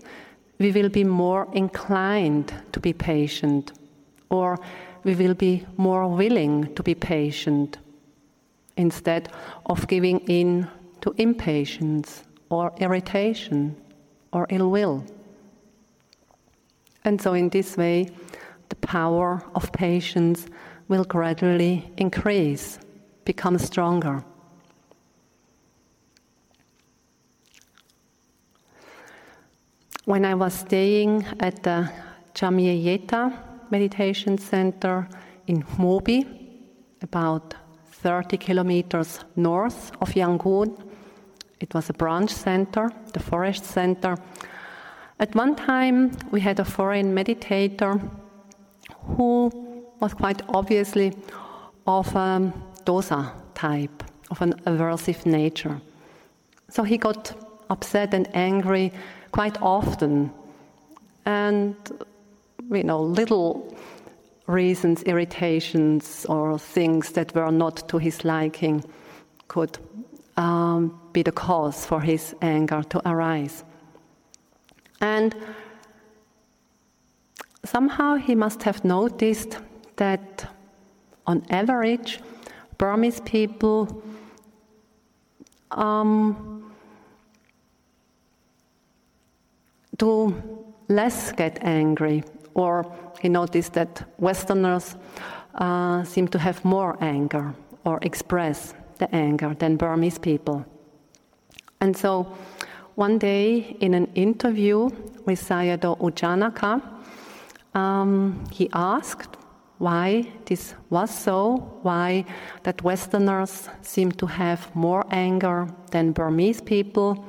[0.59, 3.73] we will be more inclined to be patient,
[4.29, 4.57] or
[5.03, 7.79] we will be more willing to be patient
[8.79, 9.29] instead
[9.65, 10.67] of giving in
[11.01, 13.75] to impatience or irritation
[14.31, 15.03] or ill will.
[17.03, 18.09] And so, in this way,
[18.69, 20.47] the power of patience
[20.87, 22.79] will gradually increase,
[23.25, 24.23] become stronger.
[30.05, 31.91] When I was staying at the
[32.33, 33.37] Chanmyay Yeiktha
[33.69, 35.07] Meditation Center
[35.47, 36.39] in Hmawbi,
[37.01, 37.55] about
[38.01, 40.77] 30 kilometers north of Yangon.
[41.59, 44.17] It was a branch center, the forest center.
[45.19, 47.99] At one time, we had a foreign meditator
[49.17, 49.51] who
[49.99, 51.13] was quite obviously
[51.85, 52.53] of a
[52.85, 55.81] dosa type, of an aversive nature.
[56.69, 57.33] So he got
[57.69, 58.93] upset and angry
[59.31, 60.31] quite often.
[61.25, 61.75] And,
[62.71, 63.75] you know, little
[64.49, 68.83] reasons, irritations, or things that were not to his liking
[69.47, 69.77] could
[70.37, 73.63] um, be the cause for his anger to arise.
[75.01, 75.35] And
[77.63, 79.57] somehow he must have noticed
[79.97, 80.51] that,
[81.27, 82.19] on average,
[82.77, 84.01] Burmese people
[85.71, 86.71] um,
[89.97, 90.33] do
[90.87, 92.23] less get angry
[92.59, 92.85] or
[93.21, 94.95] he noticed that Westerners
[95.55, 97.53] uh, seem to have more anger
[97.85, 100.65] or express the anger than Burmese people.
[101.81, 102.35] And so
[102.95, 104.89] one day in an interview
[105.25, 106.81] with Sayadaw U Janaka,
[107.73, 109.37] um, he asked
[109.77, 112.25] why this was so, why
[112.63, 117.25] that Westerners seem to have more anger than Burmese people.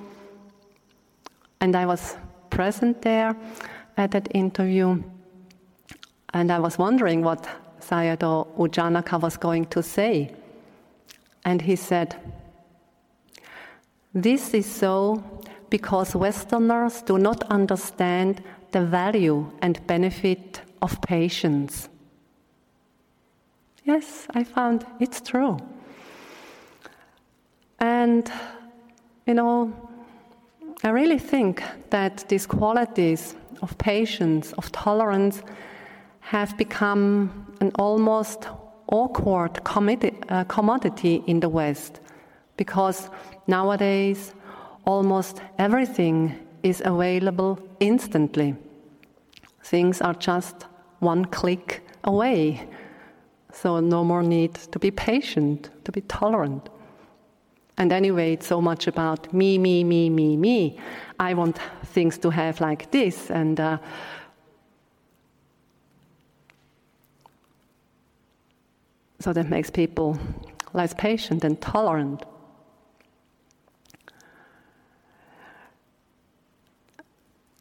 [1.61, 2.17] And I was
[2.51, 3.37] present there
[3.97, 5.03] at that interview,
[6.33, 7.49] and I was wondering what
[7.81, 10.33] Sayadaw U Janaka was going to say.
[11.45, 12.17] And he said,
[14.15, 15.23] This is so
[15.71, 21.89] because Westerners do not understand the value and benefit of patience.
[23.85, 25.59] Yes, I found it's true.
[27.79, 28.31] And,
[29.27, 29.73] you know,
[30.85, 35.43] I really think that these qualities of patience, of tolerance,
[36.31, 37.29] have become
[37.61, 38.47] an almost
[38.87, 41.99] awkward uh, commodity in the West
[42.57, 43.11] because
[43.49, 44.33] nowadays
[44.85, 48.55] almost everything is available instantly.
[49.65, 50.67] Things are just
[51.01, 52.65] one click away.
[53.53, 56.69] So, no more need to be patient, to be tolerant.
[57.77, 60.79] And anyway, it's so much about me, me, me, me, me.
[61.19, 63.31] I want things to have like this.
[63.31, 63.79] And uh,
[69.21, 70.19] so that makes people
[70.73, 72.25] less patient and tolerant.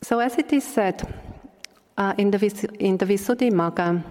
[0.01, 1.03] So, as it is said
[1.97, 4.03] uh, in, the, in the Visuddhimagga,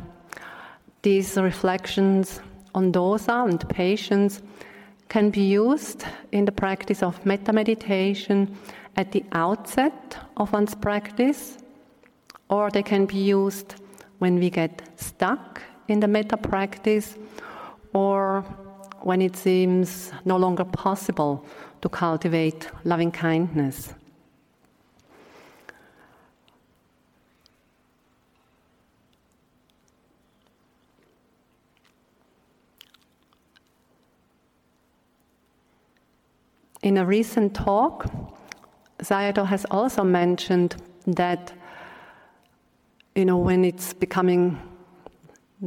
[1.02, 2.40] these reflections
[2.74, 4.42] on dosa and patience
[5.08, 8.54] can be used in the practice of metta meditation
[8.96, 11.56] at the outset of one's practice,
[12.50, 13.74] or they can be used
[14.18, 17.16] when we get stuck in the metta practice,
[17.92, 18.42] or
[19.00, 21.44] when it seems no longer possible
[21.80, 23.94] to cultivate loving kindness.
[36.82, 38.06] In a recent talk,
[39.02, 40.76] Sayadaw has also mentioned
[41.06, 41.52] that,
[43.14, 44.58] you know, when it's becoming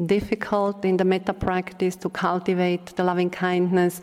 [0.06, 4.02] difficult in the metta practice to cultivate the loving kindness,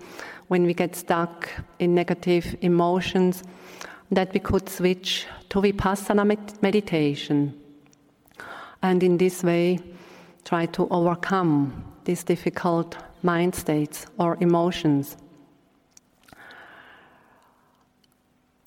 [0.49, 3.43] when we get stuck in negative emotions,
[4.11, 7.55] that we could switch to vipassana med- meditation.
[8.82, 9.80] And in this way,
[10.45, 15.16] try to overcome these difficult mind states or emotions.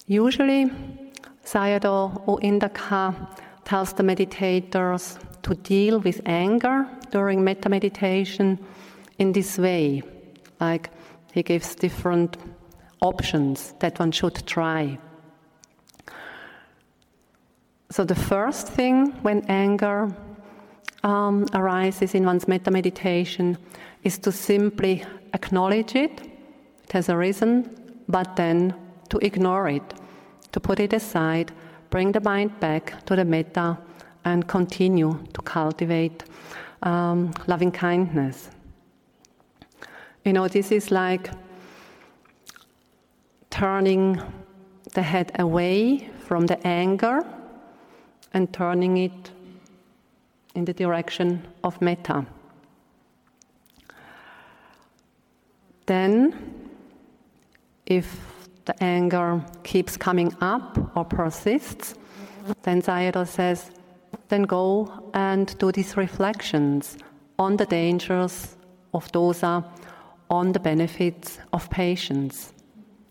[0.06, 0.70] Usually,
[1.46, 3.16] Sayadaw U Indaka
[3.64, 8.60] tells the meditators to deal with anger during metta meditation
[9.18, 10.04] in this way.
[10.60, 10.90] Like
[11.34, 12.38] he gives different
[13.02, 14.98] options that one should try.
[17.90, 20.16] So, the first thing when anger
[21.04, 23.58] um, arises in one's metta meditation
[24.04, 26.22] is to simply acknowledge it,
[26.84, 27.70] it has arisen,
[28.08, 28.74] but then
[29.10, 29.94] to ignore it
[30.52, 31.52] to put it aside,
[31.90, 33.78] bring the mind back to the metta,
[34.26, 36.24] and continue to cultivate
[36.84, 38.50] um, loving kindness.
[40.26, 41.32] You know, this is like
[43.50, 44.22] turning
[44.94, 47.26] the head away from the anger
[48.34, 49.32] and turning it
[50.56, 52.26] in the direction of metta.
[55.86, 56.70] Then,
[57.86, 58.20] if
[58.66, 61.96] the anger keeps coming up or persists,
[62.64, 63.72] then Sayadaw says,
[64.32, 66.98] then go and do these reflections
[67.38, 68.56] on the dangers
[68.94, 69.64] of dosa,
[70.30, 72.54] on the benefits of patience.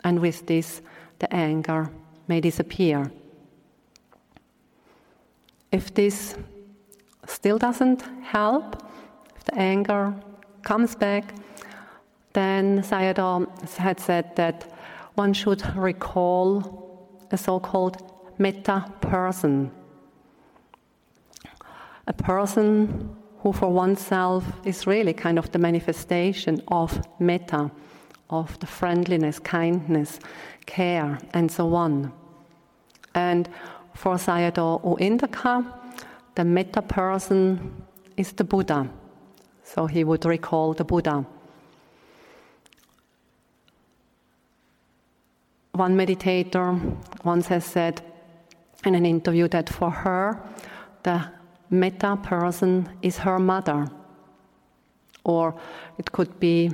[0.03, 0.81] And with this,
[1.19, 1.91] the anger
[2.27, 3.13] may disappear.
[5.71, 6.37] If this
[7.27, 8.83] still doesn't help,
[9.37, 10.15] if the anger
[10.63, 11.35] comes back,
[12.33, 14.73] then Sayadaw had said that
[15.17, 17.97] one should recall a so called
[18.39, 19.71] metta person.
[22.07, 27.71] A person who, for oneself, is really kind of the manifestation of metta,
[28.29, 30.21] of the friendliness, kindness,
[30.67, 32.13] care, and so on.
[33.15, 33.49] And
[33.95, 35.65] for Sayadaw U Indaka,
[36.35, 37.85] the metta person
[38.17, 38.89] is the Buddha.
[39.65, 41.25] So he would recall the Buddha.
[45.73, 48.03] One meditator once has said
[48.85, 50.43] in an interview that for her,
[51.03, 51.40] the
[51.71, 53.87] metta person is her mother.
[55.25, 55.55] Or
[55.99, 56.71] it could be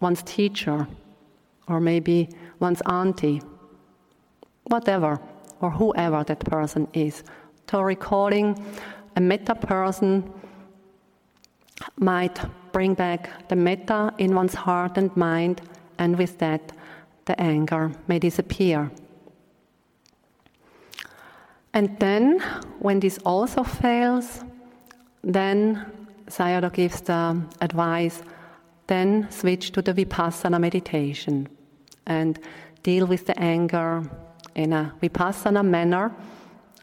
[0.00, 0.86] one's teacher,
[1.68, 2.28] or maybe
[2.60, 3.42] one's auntie,
[4.64, 5.20] whatever,
[5.60, 7.22] or whoever that person is.
[7.70, 8.62] So recalling
[9.16, 10.32] a metta person
[11.98, 12.38] might
[12.72, 15.62] bring back the metta in one's heart and mind,
[15.98, 16.72] and with that,
[17.24, 18.90] the anger may disappear.
[21.74, 22.40] And then,
[22.78, 24.42] when this also fails,
[25.22, 25.84] then
[26.28, 28.22] Sayadaw gives the advice
[28.86, 31.48] then switch to the vipassana meditation
[32.06, 32.38] and
[32.82, 34.02] deal with the anger
[34.54, 36.14] in a vipassana manner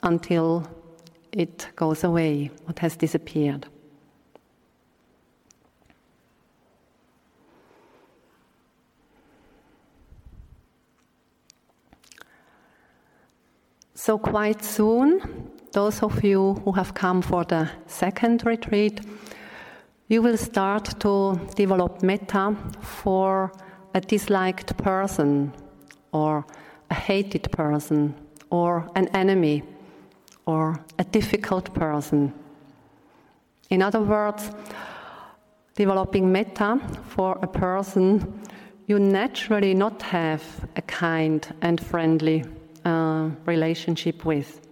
[0.03, 0.67] until
[1.31, 3.67] it goes away, what has disappeared.
[14.03, 15.21] So, quite soon,
[15.73, 18.99] those of you who have come for the second retreat,
[20.07, 23.51] you will start to develop metta for
[23.93, 25.53] a disliked person,
[26.11, 26.47] or
[26.89, 28.15] a hated person,
[28.49, 29.61] or an enemy,
[30.47, 32.33] or a difficult person.
[33.69, 34.49] In other words,
[35.75, 36.79] developing metta
[37.09, 38.41] for a person
[38.87, 40.41] you naturally not have
[40.75, 42.43] a kind and friendly
[42.85, 44.67] uh, relationship with.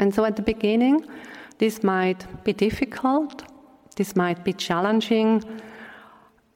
[0.00, 1.04] And so at the beginning,
[1.58, 3.42] this might be difficult,
[3.96, 5.42] this might be challenging,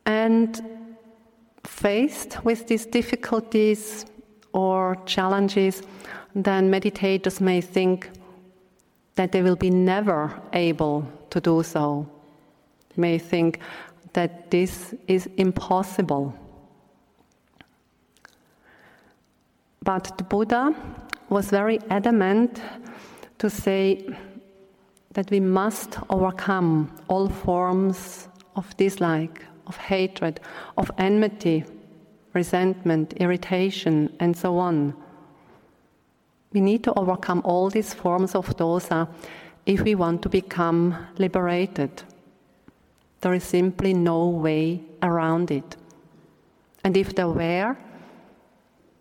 [0.06, 0.60] and
[1.64, 4.06] faced with these difficulties
[4.52, 5.82] or challenges,
[6.34, 8.10] then meditators may think
[9.14, 12.06] that they will be never able to do so.
[12.96, 13.60] May think
[14.12, 16.34] that this is impossible.
[19.82, 20.74] But the Buddha
[21.28, 22.60] was very adamant
[23.38, 24.06] to say
[25.14, 30.40] that we must overcome all forms of dislike, of hatred,
[30.78, 31.64] of enmity,
[32.32, 34.94] resentment, irritation, and so on.
[36.52, 39.08] We need to overcome all these forms of dosa
[39.66, 42.02] if we want to become liberated.
[43.20, 45.76] There is simply no way around it.
[46.84, 47.76] And if there were,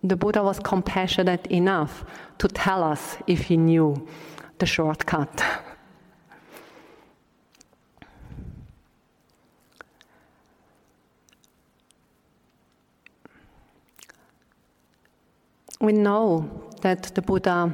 [0.02, 2.04] the Buddha was compassionate enough
[2.38, 4.08] to tell us if he knew
[4.58, 5.42] the shortcut.
[15.82, 16.48] we know
[16.80, 17.70] that the Buddha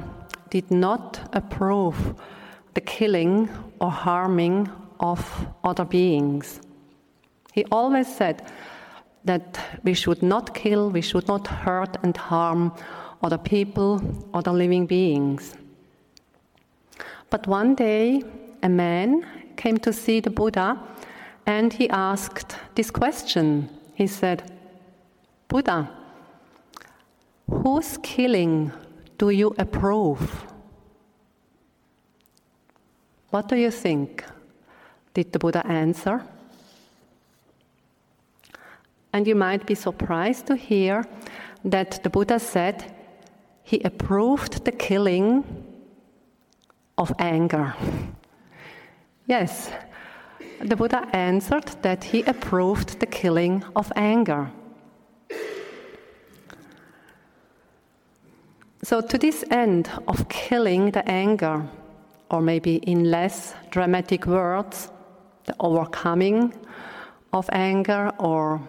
[0.49, 2.15] did not approve
[2.73, 3.47] the killing
[3.79, 4.67] or harming
[4.99, 6.59] of other beings.
[7.53, 8.51] He always said,
[9.29, 12.71] that we should not kill, we should not hurt and harm
[13.21, 14.01] other people,
[14.33, 15.53] other living beings.
[17.29, 18.23] But one day,
[18.63, 19.23] a man
[19.55, 20.79] came to see the Buddha
[21.45, 23.69] and he asked this question.
[23.93, 24.51] He said,
[25.47, 25.91] Buddha,
[27.47, 28.71] whose killing
[29.19, 30.45] do you approve?
[33.29, 34.25] What do you think?
[35.13, 36.23] Did the Buddha answer?
[39.13, 41.05] And you might be surprised to hear
[41.65, 42.95] that the Buddha said
[43.63, 45.43] he approved the killing
[46.97, 47.73] of anger.
[49.25, 49.71] Yes,
[50.61, 54.51] the Buddha answered that he approved the killing of anger.
[58.83, 61.67] So, to this end of killing the anger,
[62.31, 64.89] or maybe in less dramatic words,
[65.45, 66.53] the overcoming
[67.33, 68.61] of anger or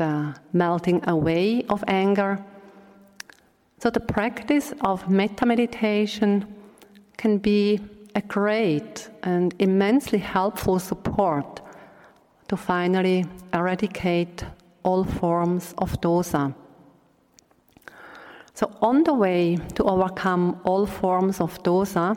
[0.00, 2.42] the melting away of anger.
[3.78, 6.46] So, the practice of metta meditation
[7.18, 7.80] can be
[8.14, 11.60] a great and immensely helpful support
[12.48, 14.44] to finally eradicate
[14.82, 16.54] all forms of dosa.
[18.54, 22.16] So, on the way to overcome all forms of dosa,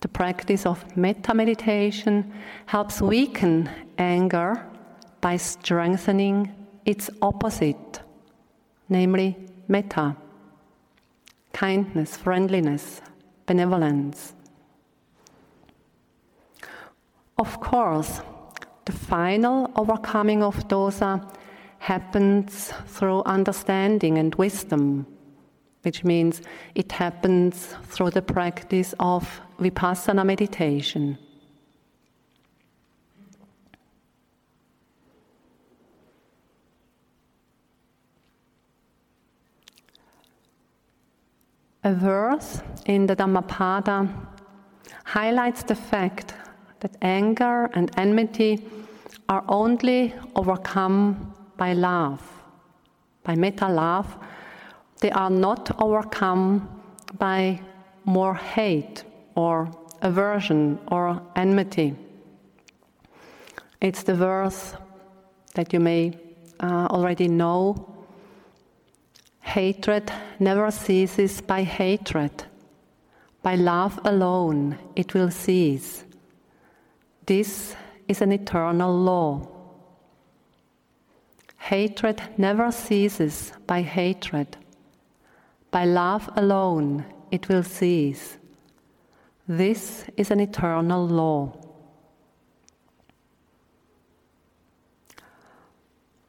[0.00, 2.32] the practice of metta meditation
[2.66, 4.66] helps weaken anger
[5.20, 8.00] by strengthening its opposite,
[8.88, 9.36] namely
[9.68, 10.16] metta,
[11.52, 13.00] kindness, friendliness,
[13.46, 14.34] benevolence.
[17.38, 18.20] Of course,
[18.84, 21.34] the final overcoming of dosa
[21.78, 25.06] happens through understanding and wisdom,
[25.82, 26.42] which means
[26.74, 31.18] it happens through the practice of vipassana meditation.
[41.86, 44.08] A verse in the Dhammapada
[45.04, 46.34] highlights the fact
[46.80, 48.66] that anger and enmity
[49.28, 52.22] are only overcome by love,
[53.22, 54.16] by metta love.
[55.00, 56.68] They are not overcome
[57.18, 57.60] by
[58.06, 59.04] more hate
[59.34, 59.70] or
[60.00, 61.94] aversion or enmity.
[63.82, 64.74] It's the verse
[65.54, 66.18] that you may
[66.60, 67.93] uh, already know.
[69.44, 72.44] Hatred never ceases by hatred.
[73.42, 76.02] By love alone it will cease.
[77.26, 77.76] This
[78.08, 79.46] is an eternal law.
[81.58, 84.56] Hatred never ceases by hatred.
[85.70, 88.38] By love alone it will cease.
[89.46, 91.52] This is an eternal law.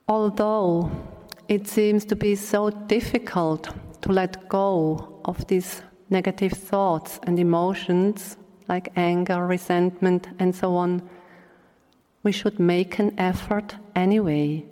[0.08, 0.92] Although
[1.48, 3.70] it seems to be so difficult
[4.02, 8.38] to let go of these negative thoughts and emotions
[8.68, 11.08] like anger, resentment, and so on,
[12.24, 14.66] we should make an effort anyway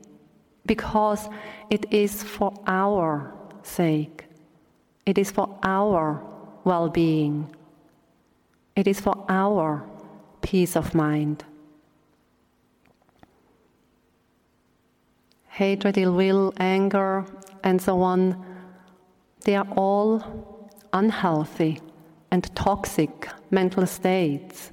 [0.65, 1.29] because
[1.69, 4.25] it is for our sake,
[5.05, 6.23] it is for our
[6.63, 7.55] well being,
[8.75, 9.85] it is for our
[10.41, 11.43] peace of mind.
[15.53, 17.25] Hatred, ill will, anger,
[17.63, 18.43] and so on,
[19.45, 21.79] they are all unhealthy
[22.31, 24.71] and toxic mental states.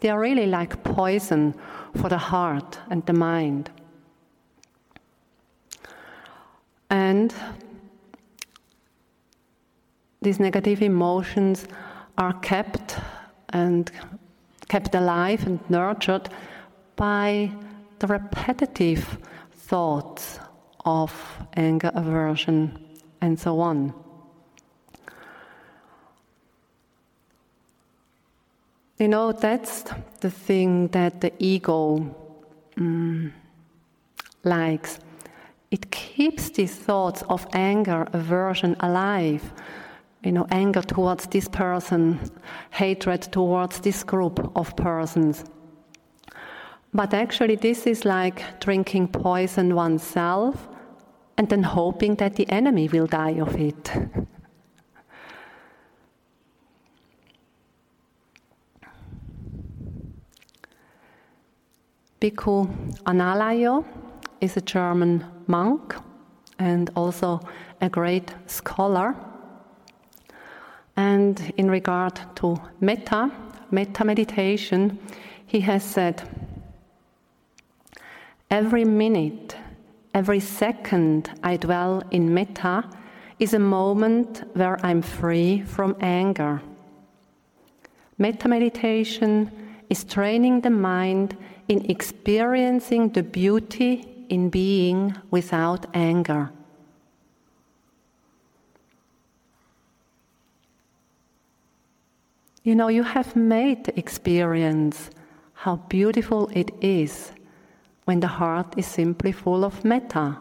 [0.00, 1.54] They are really like poison
[1.94, 3.70] for the heart and the mind.
[6.88, 7.34] And
[10.22, 11.68] these negative emotions
[12.16, 12.96] are kept
[13.50, 13.92] and
[14.68, 16.30] kept alive and nurtured
[16.96, 17.52] by
[17.98, 19.18] the repetitive
[19.66, 20.38] thoughts
[20.84, 21.12] of
[21.56, 22.78] anger, aversion,
[23.20, 23.92] and so on.
[28.98, 29.84] You know, that's
[30.20, 32.14] the thing that the ego
[32.76, 33.30] mm,
[34.44, 35.00] likes.
[35.70, 39.42] It keeps these thoughts of anger, aversion alive.
[40.22, 42.18] You know, anger towards this person,
[42.70, 45.44] hatred towards this group of persons.
[46.96, 50.66] But actually, this is like drinking poison oneself
[51.36, 53.84] and then hoping that the enemy will die of it.
[62.18, 62.66] Bhikkhu
[63.04, 63.84] Analayo
[64.40, 65.94] is a German monk
[66.58, 67.40] and also
[67.82, 69.14] a great scholar.
[70.96, 73.30] And in regard to metta,
[73.70, 74.98] metta meditation,
[75.46, 76.26] he has said,
[78.50, 79.56] Every minute,
[80.14, 82.88] every second I dwell in metta
[83.40, 86.62] is a moment where I'm free from anger.
[88.18, 89.50] Metta meditation
[89.90, 91.36] is training the mind
[91.68, 96.50] in experiencing the beauty in being without anger.
[102.62, 105.10] You know, you have made the experience
[105.52, 107.32] how beautiful it is
[108.06, 110.38] when the heart is simply full of metta,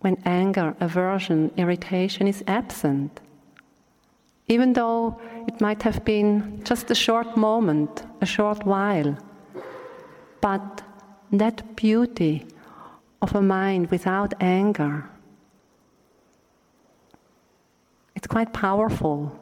[0.00, 3.20] when anger, aversion, irritation is absent.
[4.48, 9.16] Even though it might have been just a short moment, a short while.
[10.40, 10.82] But
[11.32, 12.46] that beauty
[13.22, 15.08] of a mind without anger,
[18.16, 19.38] it's quite powerful.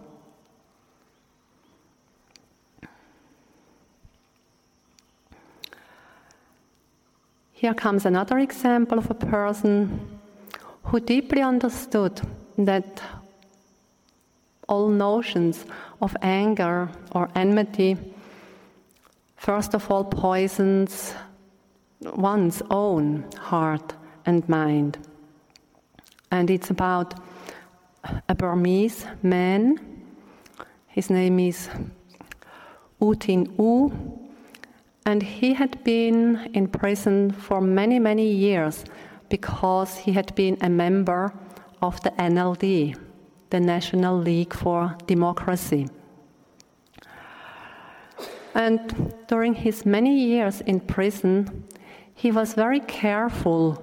[7.67, 10.21] Here comes another example of a person
[10.85, 12.21] who deeply understood
[12.57, 13.03] that
[14.69, 15.65] all notions
[16.01, 17.97] of anger or enmity
[19.37, 21.13] first of all poisons
[22.15, 23.95] one's own heart
[24.27, 24.99] and mind.
[26.31, 27.15] And it's about
[28.29, 29.81] a Burmese man.
[30.87, 31.69] His name is
[33.01, 34.26] U Tin U.
[35.07, 38.85] And he had been in prison for many, many years
[39.29, 41.33] because he had been a member
[41.81, 42.99] of the NLD,
[43.51, 45.89] the National League for Democracy.
[48.57, 51.65] And during his many years in prison,
[52.15, 53.81] he was very careful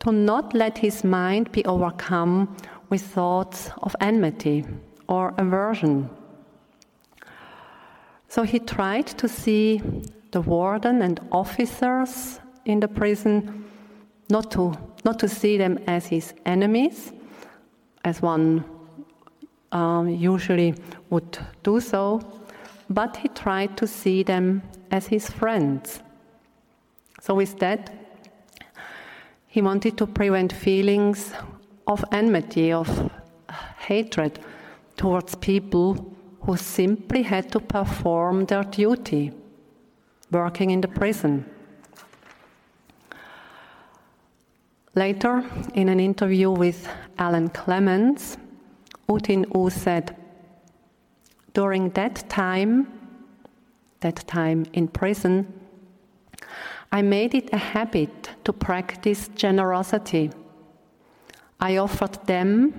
[0.00, 2.56] to not let his mind be overcome
[2.88, 4.64] with thoughts of enmity
[5.08, 6.10] or aversion.
[8.28, 9.82] So he tried to see
[10.30, 13.64] the warden and officers in the prison
[14.30, 14.74] not to,
[15.04, 17.12] not to see them as his enemies,
[18.04, 18.64] as one
[19.72, 20.74] um, usually
[21.10, 22.20] would do so,
[22.90, 26.00] but he tried to see them as his friends.
[27.20, 27.92] So, with that,
[29.46, 31.32] he wanted to prevent feelings
[31.86, 33.10] of enmity, of
[33.78, 34.38] hatred
[34.96, 39.32] towards people who simply had to perform their duty,
[40.30, 41.44] working in the prison.
[44.94, 48.36] Later, in an interview with Alan Clements,
[49.08, 50.16] U Tin said,
[51.54, 52.86] During that time,
[54.00, 55.46] that time in prison,
[56.90, 60.30] I made it a habit to practice generosity.
[61.60, 62.72] I offered them,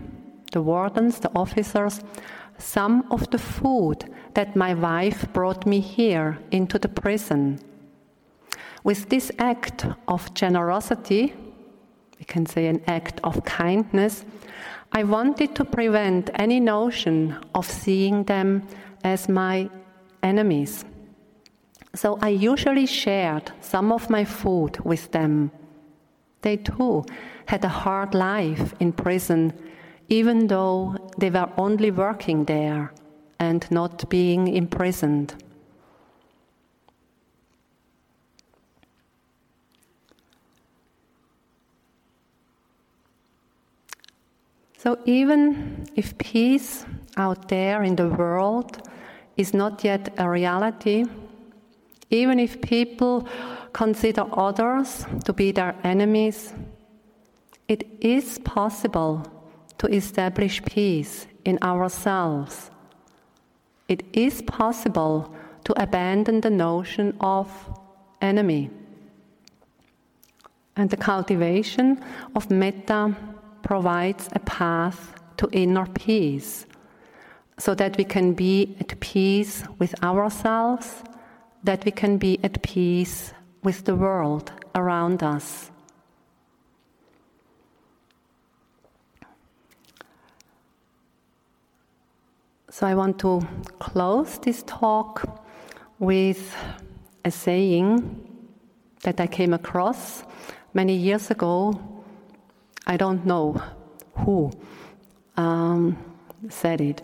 [0.52, 2.02] the wardens, the officers,
[2.60, 4.06] some of the food
[4.36, 7.60] that my wife brought me here into the prison.
[8.84, 11.34] With this act of generosity,
[12.20, 14.26] we can say an act of kindness,
[14.92, 18.68] I wanted to prevent any notion of seeing them
[19.04, 19.70] as my
[20.24, 20.86] enemies.
[21.96, 25.52] So I usually shared some of my food with them.
[26.42, 27.06] They too
[27.46, 29.54] had a hard life in prison,
[30.10, 32.92] even though they were only working there
[33.40, 35.36] and not being imprisoned.
[44.78, 46.86] So, even if peace
[47.18, 48.90] out there in the world
[49.36, 51.06] is not yet a reality,
[52.10, 53.28] even if people
[53.74, 56.54] consider others to be their enemies,
[57.68, 59.26] it is possible
[59.80, 62.70] to establish peace in ourselves.
[63.88, 67.50] It is possible to abandon the notion of
[68.22, 68.70] enemy.
[70.76, 72.04] And the cultivation
[72.36, 73.16] of metta
[73.64, 76.66] provides a path to inner peace
[77.58, 81.04] so that we can be at peace with ourselves,
[81.64, 85.72] that we can be at peace with the world around us.
[92.80, 93.46] So I want to
[93.80, 95.38] close this talk
[96.00, 96.56] with
[97.26, 98.26] a saying
[99.04, 100.24] that I came across
[100.74, 101.78] many years ago
[102.88, 103.62] I don't know
[104.14, 104.52] who
[105.36, 105.98] um,
[106.48, 107.02] said it.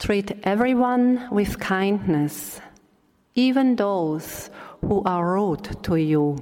[0.00, 2.60] Treat everyone with kindness,
[3.36, 4.50] even those
[4.80, 6.38] who are rude to you,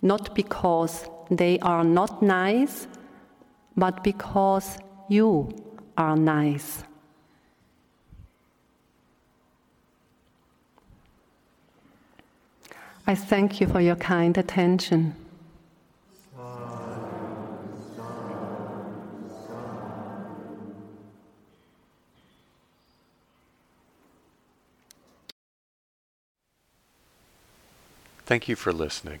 [0.00, 2.86] not because they are not nice,
[3.76, 5.50] but because you
[5.96, 6.84] are nice.
[13.06, 15.16] I thank you for your kind attention.
[28.24, 29.20] Thank you for listening.